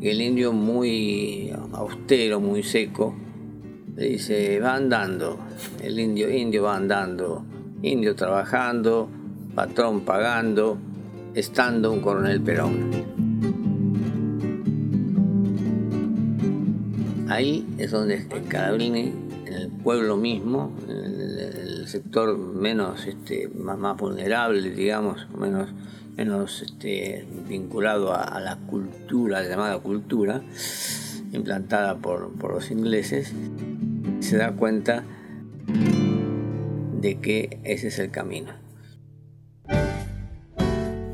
Y 0.00 0.08
el 0.08 0.20
indio 0.20 0.52
muy 0.52 1.52
austero, 1.72 2.40
muy 2.40 2.62
seco, 2.62 3.14
le 3.96 4.06
dice, 4.06 4.60
va 4.60 4.76
andando. 4.76 5.38
El 5.82 5.98
indio, 5.98 6.30
indio 6.30 6.64
va 6.64 6.76
andando, 6.76 7.44
indio 7.82 8.14
trabajando, 8.14 9.08
patrón 9.54 10.00
pagando, 10.00 10.78
estando 11.34 11.92
un 11.92 12.00
coronel 12.00 12.40
Perón. 12.40 12.90
Ahí 17.28 17.66
es 17.78 17.90
donde 17.90 18.22
Scalabrini, 18.22 19.12
en 19.46 19.52
el 19.54 19.68
pueblo 19.70 20.16
mismo, 20.16 20.72
en 20.88 20.96
el, 20.96 21.88
sector 21.88 22.38
menos, 22.38 23.06
este, 23.06 23.48
más, 23.48 23.96
vulnerable, 23.96 24.70
digamos, 24.70 25.26
menos, 25.38 25.68
menos 26.16 26.62
este, 26.62 27.26
vinculado 27.48 28.14
a, 28.14 28.38
la 28.40 28.56
cultura, 28.56 29.42
llamada 29.42 29.78
cultura, 29.78 30.42
implantada 31.32 31.96
por, 31.96 32.32
por 32.32 32.52
los 32.52 32.70
ingleses, 32.70 33.32
se 34.20 34.36
da 34.36 34.52
cuenta 34.52 35.04
de 37.00 37.18
que 37.20 37.58
ese 37.64 37.88
es 37.88 37.98
el 37.98 38.10
camino 38.10 38.62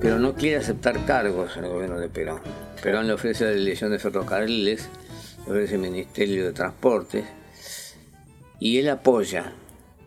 pero 0.01 0.19
no 0.19 0.35
quiere 0.35 0.57
aceptar 0.57 1.05
cargos 1.05 1.57
en 1.57 1.65
el 1.65 1.71
gobierno 1.71 1.99
de 1.99 2.09
Perón. 2.09 2.41
Perón 2.83 3.07
le 3.07 3.13
ofrece 3.13 3.45
la 3.45 3.51
dirección 3.51 3.91
de 3.91 3.99
ferrocarriles, 3.99 4.89
le 5.45 5.53
ofrece 5.53 5.75
el 5.75 5.81
Ministerio 5.81 6.47
de 6.47 6.53
Transportes, 6.53 7.25
y 8.61 8.79
él 8.79 8.89
apoya, 8.89 9.53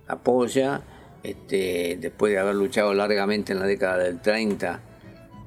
apoya, 0.08 0.82
este, 1.24 1.98
después 2.00 2.32
de 2.34 2.40
haber 2.40 2.56
luchado 2.56 2.94
largamente 2.94 3.54
en 3.54 3.60
la 3.60 3.66
década 3.66 3.98
del 3.98 4.20
30 4.22 4.80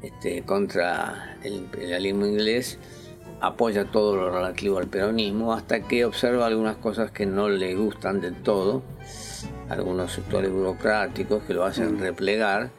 este, 0.02 0.42
contra 0.42 1.38
el 1.42 1.54
imperialismo 1.54 2.26
inglés, 2.26 2.78
apoya 3.40 3.84
todo 3.86 4.16
lo 4.16 4.30
relativo 4.30 4.78
al 4.78 4.86
peronismo 4.86 5.52
hasta 5.52 5.80
que 5.80 6.04
observa 6.04 6.46
algunas 6.46 6.76
cosas 6.76 7.10
que 7.10 7.26
no 7.26 7.48
le 7.48 7.74
gustan 7.74 8.20
del 8.20 8.34
todo, 8.42 8.82
algunos 9.68 10.12
sectores 10.12 10.50
burocráticos 10.50 11.42
que 11.44 11.54
lo 11.54 11.64
hacen 11.64 11.98
replegar, 11.98 12.70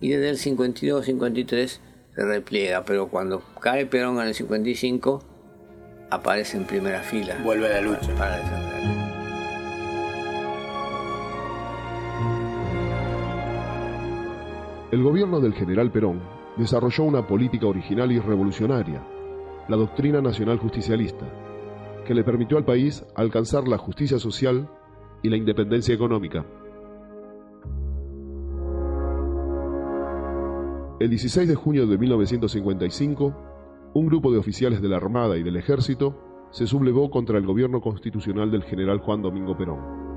y 0.00 0.10
desde 0.10 0.30
el 0.30 0.56
52-53 0.58 1.78
se 2.14 2.24
repliega, 2.24 2.84
pero 2.84 3.08
cuando 3.08 3.42
cae 3.60 3.86
Perón 3.86 4.20
en 4.20 4.28
el 4.28 4.34
55 4.34 5.22
aparece 6.10 6.56
en 6.56 6.64
primera 6.64 7.00
fila. 7.00 7.36
Vuelve 7.42 7.66
a 7.66 7.70
la 7.70 7.80
lucha. 7.80 8.14
Para, 8.16 8.36
defender. 8.36 8.93
El 14.94 15.02
gobierno 15.02 15.40
del 15.40 15.54
general 15.54 15.90
Perón 15.90 16.20
desarrolló 16.56 17.02
una 17.02 17.26
política 17.26 17.66
original 17.66 18.12
y 18.12 18.20
revolucionaria, 18.20 19.04
la 19.66 19.76
doctrina 19.76 20.20
nacional 20.20 20.58
justicialista, 20.58 21.26
que 22.06 22.14
le 22.14 22.22
permitió 22.22 22.56
al 22.56 22.64
país 22.64 23.04
alcanzar 23.16 23.66
la 23.66 23.76
justicia 23.76 24.20
social 24.20 24.70
y 25.20 25.30
la 25.30 25.36
independencia 25.36 25.92
económica. 25.92 26.46
El 31.00 31.10
16 31.10 31.48
de 31.48 31.56
junio 31.56 31.88
de 31.88 31.98
1955, 31.98 33.34
un 33.94 34.06
grupo 34.06 34.30
de 34.30 34.38
oficiales 34.38 34.80
de 34.80 34.88
la 34.90 34.98
Armada 34.98 35.36
y 35.36 35.42
del 35.42 35.56
Ejército 35.56 36.46
se 36.52 36.68
sublevó 36.68 37.10
contra 37.10 37.36
el 37.36 37.44
gobierno 37.44 37.80
constitucional 37.80 38.52
del 38.52 38.62
general 38.62 39.00
Juan 39.00 39.22
Domingo 39.22 39.56
Perón. 39.56 40.13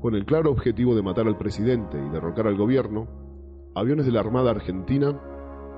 Con 0.00 0.14
el 0.14 0.24
claro 0.24 0.50
objetivo 0.50 0.94
de 0.94 1.02
matar 1.02 1.26
al 1.26 1.36
presidente 1.36 1.98
y 1.98 2.08
derrocar 2.10 2.46
al 2.46 2.56
gobierno, 2.56 3.08
aviones 3.74 4.06
de 4.06 4.12
la 4.12 4.20
Armada 4.20 4.52
Argentina 4.52 5.20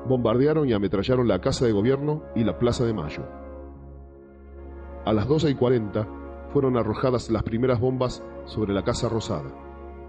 bombardearon 0.07 0.69
y 0.69 0.75
ametrallaron 0.75 1.27
la 1.27 1.41
Casa 1.41 1.65
de 1.65 1.73
Gobierno 1.73 2.25
y 2.35 2.45
la 2.45 2.59
Plaza 2.59 2.85
de 2.85 2.93
Mayo. 2.93 3.25
A 5.07 5.13
las 5.15 5.27
12 5.27 5.51
y 5.51 5.55
40 5.55 6.07
fueron 6.53 6.77
arrojadas 6.77 7.31
las 7.31 7.43
primeras 7.43 7.81
bombas 7.81 8.23
sobre 8.45 8.75
la 8.75 8.85
Casa 8.85 9.09
Rosada. 9.09 9.51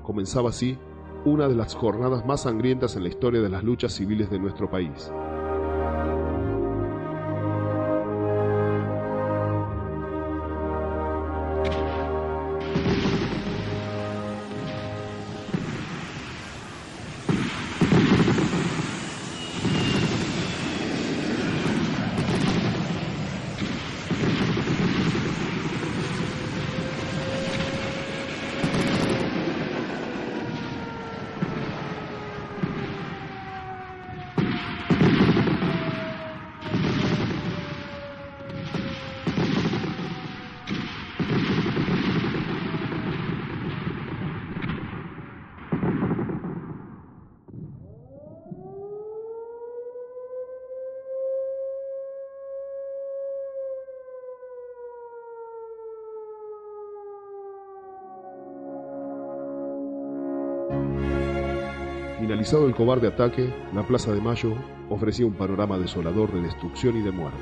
Comenzaba 0.04 0.50
así 0.50 0.78
una 1.24 1.48
de 1.48 1.56
las 1.56 1.76
jornadas 1.76 2.26
más 2.26 2.42
sangrientas 2.42 2.96
en 2.98 3.04
la 3.04 3.10
historia 3.10 3.42
de 3.42 3.50
las 3.50 3.64
luchas 3.64 3.94
civiles 3.94 4.30
de 4.30 4.40
nuestro 4.40 4.70
país. 4.70 5.12
Finalizado 62.42 62.68
el 62.68 62.74
cobarde 62.74 63.08
ataque, 63.08 63.54
la 63.72 63.86
Plaza 63.86 64.12
de 64.12 64.20
Mayo 64.20 64.56
ofrecía 64.90 65.28
un 65.28 65.34
panorama 65.34 65.78
desolador 65.78 66.34
de 66.34 66.42
destrucción 66.42 66.98
y 66.98 67.04
de 67.04 67.12
muerte. 67.12 67.38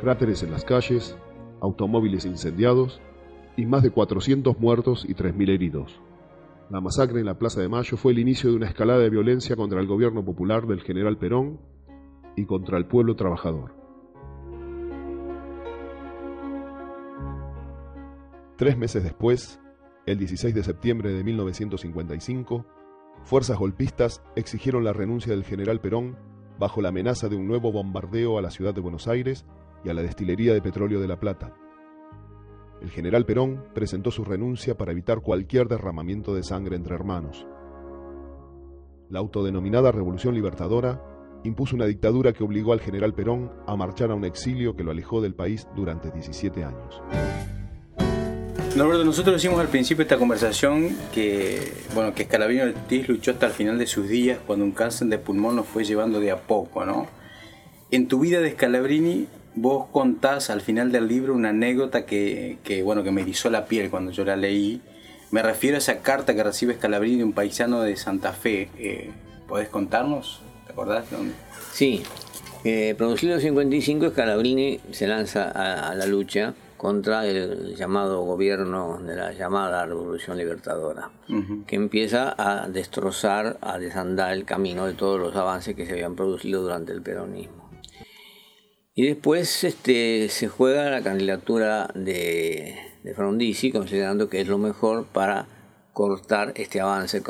Cráteres 0.00 0.44
en 0.44 0.52
las 0.52 0.64
calles, 0.64 1.18
automóviles 1.60 2.26
incendiados 2.26 3.00
y 3.56 3.66
más 3.66 3.82
de 3.82 3.90
400 3.90 4.60
muertos 4.60 5.04
y 5.08 5.14
3.000 5.14 5.50
heridos. 5.50 6.00
La 6.70 6.80
masacre 6.80 7.18
en 7.18 7.26
la 7.26 7.40
Plaza 7.40 7.60
de 7.60 7.68
Mayo 7.68 7.96
fue 7.96 8.12
el 8.12 8.20
inicio 8.20 8.50
de 8.50 8.56
una 8.56 8.68
escalada 8.68 9.00
de 9.00 9.10
violencia 9.10 9.56
contra 9.56 9.80
el 9.80 9.88
gobierno 9.88 10.24
popular 10.24 10.68
del 10.68 10.82
general 10.82 11.18
Perón 11.18 11.58
y 12.36 12.46
contra 12.46 12.78
el 12.78 12.86
pueblo 12.86 13.16
trabajador. 13.16 13.79
Tres 18.60 18.76
meses 18.76 19.02
después, 19.02 19.58
el 20.04 20.18
16 20.18 20.54
de 20.54 20.62
septiembre 20.62 21.14
de 21.14 21.24
1955, 21.24 22.66
fuerzas 23.22 23.56
golpistas 23.56 24.22
exigieron 24.36 24.84
la 24.84 24.92
renuncia 24.92 25.32
del 25.32 25.44
general 25.44 25.80
Perón 25.80 26.18
bajo 26.58 26.82
la 26.82 26.90
amenaza 26.90 27.30
de 27.30 27.36
un 27.36 27.46
nuevo 27.46 27.72
bombardeo 27.72 28.36
a 28.36 28.42
la 28.42 28.50
ciudad 28.50 28.74
de 28.74 28.82
Buenos 28.82 29.08
Aires 29.08 29.46
y 29.82 29.88
a 29.88 29.94
la 29.94 30.02
destilería 30.02 30.52
de 30.52 30.60
petróleo 30.60 31.00
de 31.00 31.08
La 31.08 31.18
Plata. 31.18 31.54
El 32.82 32.90
general 32.90 33.24
Perón 33.24 33.64
presentó 33.72 34.10
su 34.10 34.26
renuncia 34.26 34.76
para 34.76 34.92
evitar 34.92 35.22
cualquier 35.22 35.66
derramamiento 35.66 36.34
de 36.34 36.42
sangre 36.42 36.76
entre 36.76 36.94
hermanos. 36.94 37.46
La 39.08 39.20
autodenominada 39.20 39.90
Revolución 39.90 40.34
Libertadora 40.34 41.02
impuso 41.44 41.76
una 41.76 41.86
dictadura 41.86 42.34
que 42.34 42.44
obligó 42.44 42.74
al 42.74 42.80
general 42.80 43.14
Perón 43.14 43.52
a 43.66 43.74
marchar 43.74 44.10
a 44.10 44.14
un 44.16 44.26
exilio 44.26 44.76
que 44.76 44.84
lo 44.84 44.90
alejó 44.90 45.22
del 45.22 45.34
país 45.34 45.66
durante 45.74 46.10
17 46.10 46.62
años. 46.62 47.00
Norberto, 48.76 49.04
nosotros 49.04 49.34
decimos 49.34 49.58
al 49.58 49.66
principio 49.66 50.04
de 50.04 50.04
esta 50.04 50.16
conversación 50.16 50.96
que, 51.12 51.72
bueno, 51.92 52.14
que 52.14 52.22
Escalabrini 52.22 52.60
Ortiz 52.60 53.08
luchó 53.08 53.32
hasta 53.32 53.46
el 53.46 53.52
final 53.52 53.78
de 53.78 53.86
sus 53.88 54.08
días 54.08 54.38
cuando 54.46 54.64
un 54.64 54.70
cáncer 54.70 55.08
de 55.08 55.18
pulmón 55.18 55.56
nos 55.56 55.66
fue 55.66 55.84
llevando 55.84 56.20
de 56.20 56.30
a 56.30 56.36
poco, 56.36 56.84
¿no? 56.84 57.08
En 57.90 58.06
tu 58.06 58.20
vida 58.20 58.40
de 58.40 58.52
Scalabrini, 58.52 59.26
vos 59.56 59.86
contás 59.90 60.50
al 60.50 60.60
final 60.60 60.92
del 60.92 61.08
libro 61.08 61.34
una 61.34 61.48
anécdota 61.48 62.06
que, 62.06 62.58
que, 62.62 62.84
bueno, 62.84 63.02
que 63.02 63.10
me 63.10 63.22
erizó 63.22 63.50
la 63.50 63.66
piel 63.66 63.90
cuando 63.90 64.12
yo 64.12 64.24
la 64.24 64.36
leí. 64.36 64.80
Me 65.32 65.42
refiero 65.42 65.76
a 65.76 65.78
esa 65.78 65.98
carta 65.98 66.36
que 66.36 66.44
recibe 66.44 66.74
Scalabrini 66.74 67.18
de 67.18 67.24
un 67.24 67.32
paisano 67.32 67.82
de 67.82 67.96
Santa 67.96 68.32
Fe. 68.32 68.68
Eh, 68.78 69.10
¿Podés 69.48 69.68
contarnos? 69.68 70.42
¿Te 70.66 70.72
acordás? 70.72 71.10
Dónde? 71.10 71.34
Sí. 71.72 72.04
Eh, 72.62 72.94
producido 72.96 73.34
en 73.34 73.40
55, 73.40 74.10
Scalabrini 74.10 74.78
se 74.92 75.08
lanza 75.08 75.50
a 75.50 75.92
la 75.96 76.06
lucha 76.06 76.54
contra 76.80 77.26
el 77.26 77.76
llamado 77.76 78.22
gobierno 78.22 79.02
de 79.02 79.14
la 79.14 79.34
llamada 79.34 79.84
Revolución 79.84 80.38
Libertadora, 80.38 81.10
que 81.66 81.76
empieza 81.76 82.34
a 82.38 82.70
destrozar, 82.70 83.58
a 83.60 83.78
desandar 83.78 84.32
el 84.32 84.46
camino 84.46 84.86
de 84.86 84.94
todos 84.94 85.20
los 85.20 85.36
avances 85.36 85.76
que 85.76 85.84
se 85.84 85.92
habían 85.92 86.16
producido 86.16 86.62
durante 86.62 86.92
el 86.92 87.02
peronismo. 87.02 87.70
Y 88.94 89.06
después 89.06 89.62
este, 89.62 90.30
se 90.30 90.48
juega 90.48 90.88
la 90.88 91.02
candidatura 91.02 91.90
de, 91.94 92.74
de 93.04 93.14
Frondizi, 93.14 93.72
considerando 93.72 94.30
que 94.30 94.40
es 94.40 94.48
lo 94.48 94.56
mejor 94.56 95.04
para 95.04 95.48
cortar 95.92 96.54
este 96.56 96.80
avance 96.80 97.22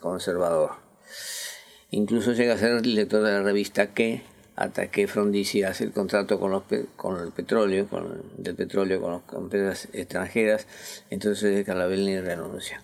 conservador. 0.00 0.76
Incluso 1.90 2.32
llega 2.32 2.54
a 2.54 2.58
ser 2.58 2.80
director 2.80 3.22
de 3.22 3.32
la 3.32 3.42
revista 3.42 3.92
Que, 3.92 4.22
hasta 4.56 4.90
que 4.90 5.06
Frondizi 5.06 5.62
hace 5.64 5.84
el 5.84 5.92
contrato 5.92 6.38
con, 6.38 6.52
los, 6.52 6.62
con 6.96 7.20
el 7.20 7.32
petróleo, 7.32 7.88
con, 7.88 8.22
del 8.36 8.54
petróleo 8.54 9.00
con 9.00 9.12
las 9.12 9.22
empresas 9.32 9.88
extranjeras, 9.92 10.66
entonces 11.10 11.64
Carabellini 11.64 12.20
renuncia. 12.20 12.82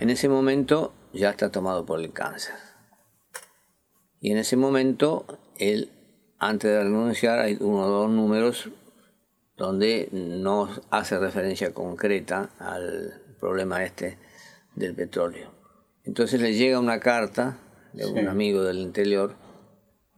En 0.00 0.10
ese 0.10 0.28
momento 0.28 0.92
ya 1.12 1.30
está 1.30 1.50
tomado 1.50 1.86
por 1.86 2.00
el 2.00 2.12
cáncer. 2.12 2.54
Y 4.20 4.32
en 4.32 4.38
ese 4.38 4.56
momento, 4.56 5.24
él, 5.58 5.90
antes 6.38 6.70
de 6.70 6.82
renunciar, 6.82 7.38
hay 7.38 7.56
uno 7.60 7.84
o 7.84 7.88
dos 7.88 8.10
números 8.10 8.68
donde 9.56 10.08
no 10.12 10.68
hace 10.90 11.18
referencia 11.18 11.72
concreta 11.72 12.50
al 12.58 13.22
problema 13.40 13.84
este 13.84 14.18
del 14.74 14.94
petróleo. 14.94 15.50
Entonces 16.04 16.40
le 16.40 16.54
llega 16.54 16.78
una 16.78 17.00
carta 17.00 17.58
de 17.92 18.06
un 18.06 18.28
amigo 18.28 18.62
del 18.62 18.78
interior 18.78 19.34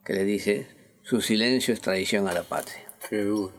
que 0.04 0.12
le 0.12 0.24
dice, 0.24 0.66
su 1.10 1.20
silencio 1.20 1.74
es 1.74 1.80
traición 1.80 2.28
a 2.28 2.32
la 2.32 2.44
patria. 2.44 2.84
Qué 3.08 3.24
duro. 3.24 3.52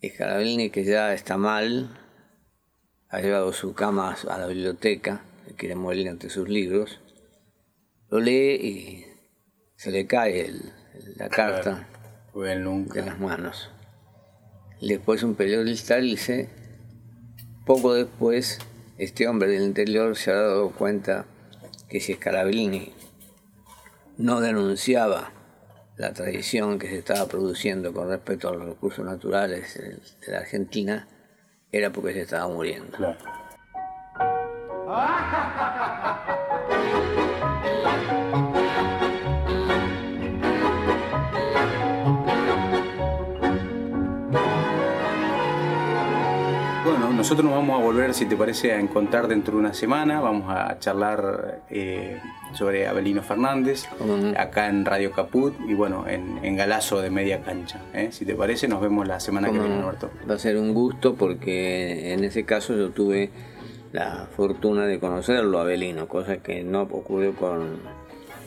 Que 0.00 0.84
ya 0.86 1.12
está 1.12 1.36
mal, 1.36 1.90
ha 3.10 3.20
llevado 3.20 3.52
su 3.52 3.74
cama 3.74 4.16
a 4.30 4.38
la 4.38 4.46
biblioteca, 4.46 5.20
quiere 5.58 5.74
morir 5.74 6.08
ante 6.08 6.30
sus 6.30 6.48
libros, 6.48 7.00
lo 8.08 8.18
lee 8.18 8.54
y 8.54 9.06
se 9.76 9.90
le 9.90 10.06
cae 10.06 10.54
la 11.16 11.28
carta 11.28 11.86
de 12.34 13.02
las 13.04 13.20
manos. 13.20 13.68
Después 14.80 15.22
un 15.22 15.34
periodista 15.34 15.96
dice, 15.96 16.48
poco 17.66 17.92
después, 17.92 18.58
este 18.96 19.28
hombre 19.28 19.50
del 19.50 19.64
interior 19.64 20.16
se 20.16 20.30
ha 20.30 20.36
dado 20.36 20.70
cuenta 20.70 21.26
que 21.90 22.00
si 22.00 22.14
Scarabellini 22.14 22.94
no 24.16 24.40
denunciaba 24.40 25.41
la 25.96 26.12
tradición 26.12 26.78
que 26.78 26.88
se 26.88 26.98
estaba 26.98 27.26
produciendo 27.26 27.92
con 27.92 28.08
respecto 28.08 28.48
a 28.48 28.52
los 28.52 28.66
recursos 28.66 29.04
naturales 29.04 29.74
de 29.74 30.32
la 30.32 30.38
Argentina 30.38 31.06
era 31.70 31.90
porque 31.90 32.14
se 32.14 32.22
estaba 32.22 32.48
muriendo. 32.48 32.98
nosotros 47.22 47.44
nos 47.44 47.54
vamos 47.54 47.80
a 47.80 47.84
volver, 47.84 48.14
si 48.14 48.26
te 48.26 48.34
parece, 48.34 48.72
a 48.72 48.80
encontrar 48.80 49.28
dentro 49.28 49.54
de 49.54 49.60
una 49.60 49.74
semana. 49.74 50.20
Vamos 50.20 50.52
a 50.52 50.76
charlar 50.80 51.60
eh, 51.70 52.20
sobre 52.52 52.88
Abelino 52.88 53.22
Fernández, 53.22 53.84
acá 54.36 54.68
en 54.68 54.84
Radio 54.84 55.12
Caput 55.12 55.54
y 55.68 55.74
bueno, 55.74 56.04
en, 56.08 56.56
Galazo 56.56 57.00
de 57.00 57.10
Media 57.10 57.40
Cancha. 57.40 57.80
¿eh? 57.94 58.08
Si 58.10 58.24
te 58.24 58.34
parece, 58.34 58.66
nos 58.66 58.80
vemos 58.80 59.06
la 59.06 59.20
semana 59.20 59.52
que 59.52 59.60
viene, 59.60 59.76
Norberto. 59.76 60.10
Va 60.28 60.34
a 60.34 60.38
ser 60.40 60.56
un 60.56 60.74
gusto 60.74 61.14
porque 61.14 62.12
en 62.12 62.24
ese 62.24 62.44
caso 62.44 62.74
yo 62.74 62.90
tuve 62.90 63.30
la 63.92 64.26
fortuna 64.34 64.86
de 64.86 64.98
conocerlo, 64.98 65.60
Abelino, 65.60 66.08
cosa 66.08 66.38
que 66.38 66.64
no 66.64 66.82
ocurrió 66.82 67.36
con 67.36 67.76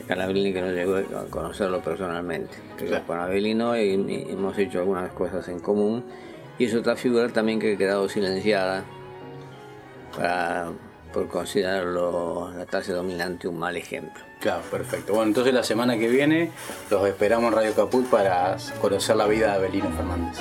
Calabrini, 0.06 0.52
que 0.52 0.60
no 0.60 0.70
llegó 0.70 0.96
a 0.96 1.24
conocerlo 1.30 1.80
personalmente. 1.80 2.54
Pero 2.78 3.06
con 3.06 3.18
Abelino 3.20 3.74
hemos 3.74 4.58
hecho 4.58 4.80
algunas 4.80 5.12
cosas 5.12 5.48
en 5.48 5.60
común 5.60 6.04
y 6.58 6.66
es 6.66 6.74
otra 6.74 6.96
figura 6.96 7.28
también 7.28 7.58
que 7.58 7.74
ha 7.74 7.76
quedado 7.76 8.08
silenciada 8.08 8.84
para 10.16 10.72
por 11.12 11.28
considerarlo 11.28 12.52
la 12.54 12.66
clase 12.66 12.92
dominante 12.92 13.48
un 13.48 13.58
mal 13.58 13.74
ejemplo. 13.74 14.22
Claro, 14.38 14.62
perfecto. 14.70 15.14
Bueno, 15.14 15.28
entonces 15.28 15.54
la 15.54 15.62
semana 15.62 15.96
que 15.96 16.08
viene 16.08 16.50
los 16.90 17.08
esperamos 17.08 17.50
en 17.50 17.56
Radio 17.56 17.74
Caput 17.74 18.06
para 18.06 18.56
conocer 18.82 19.16
la 19.16 19.26
vida 19.26 19.46
de 19.46 19.52
Abelino 19.54 19.90
Fernández. 19.92 20.38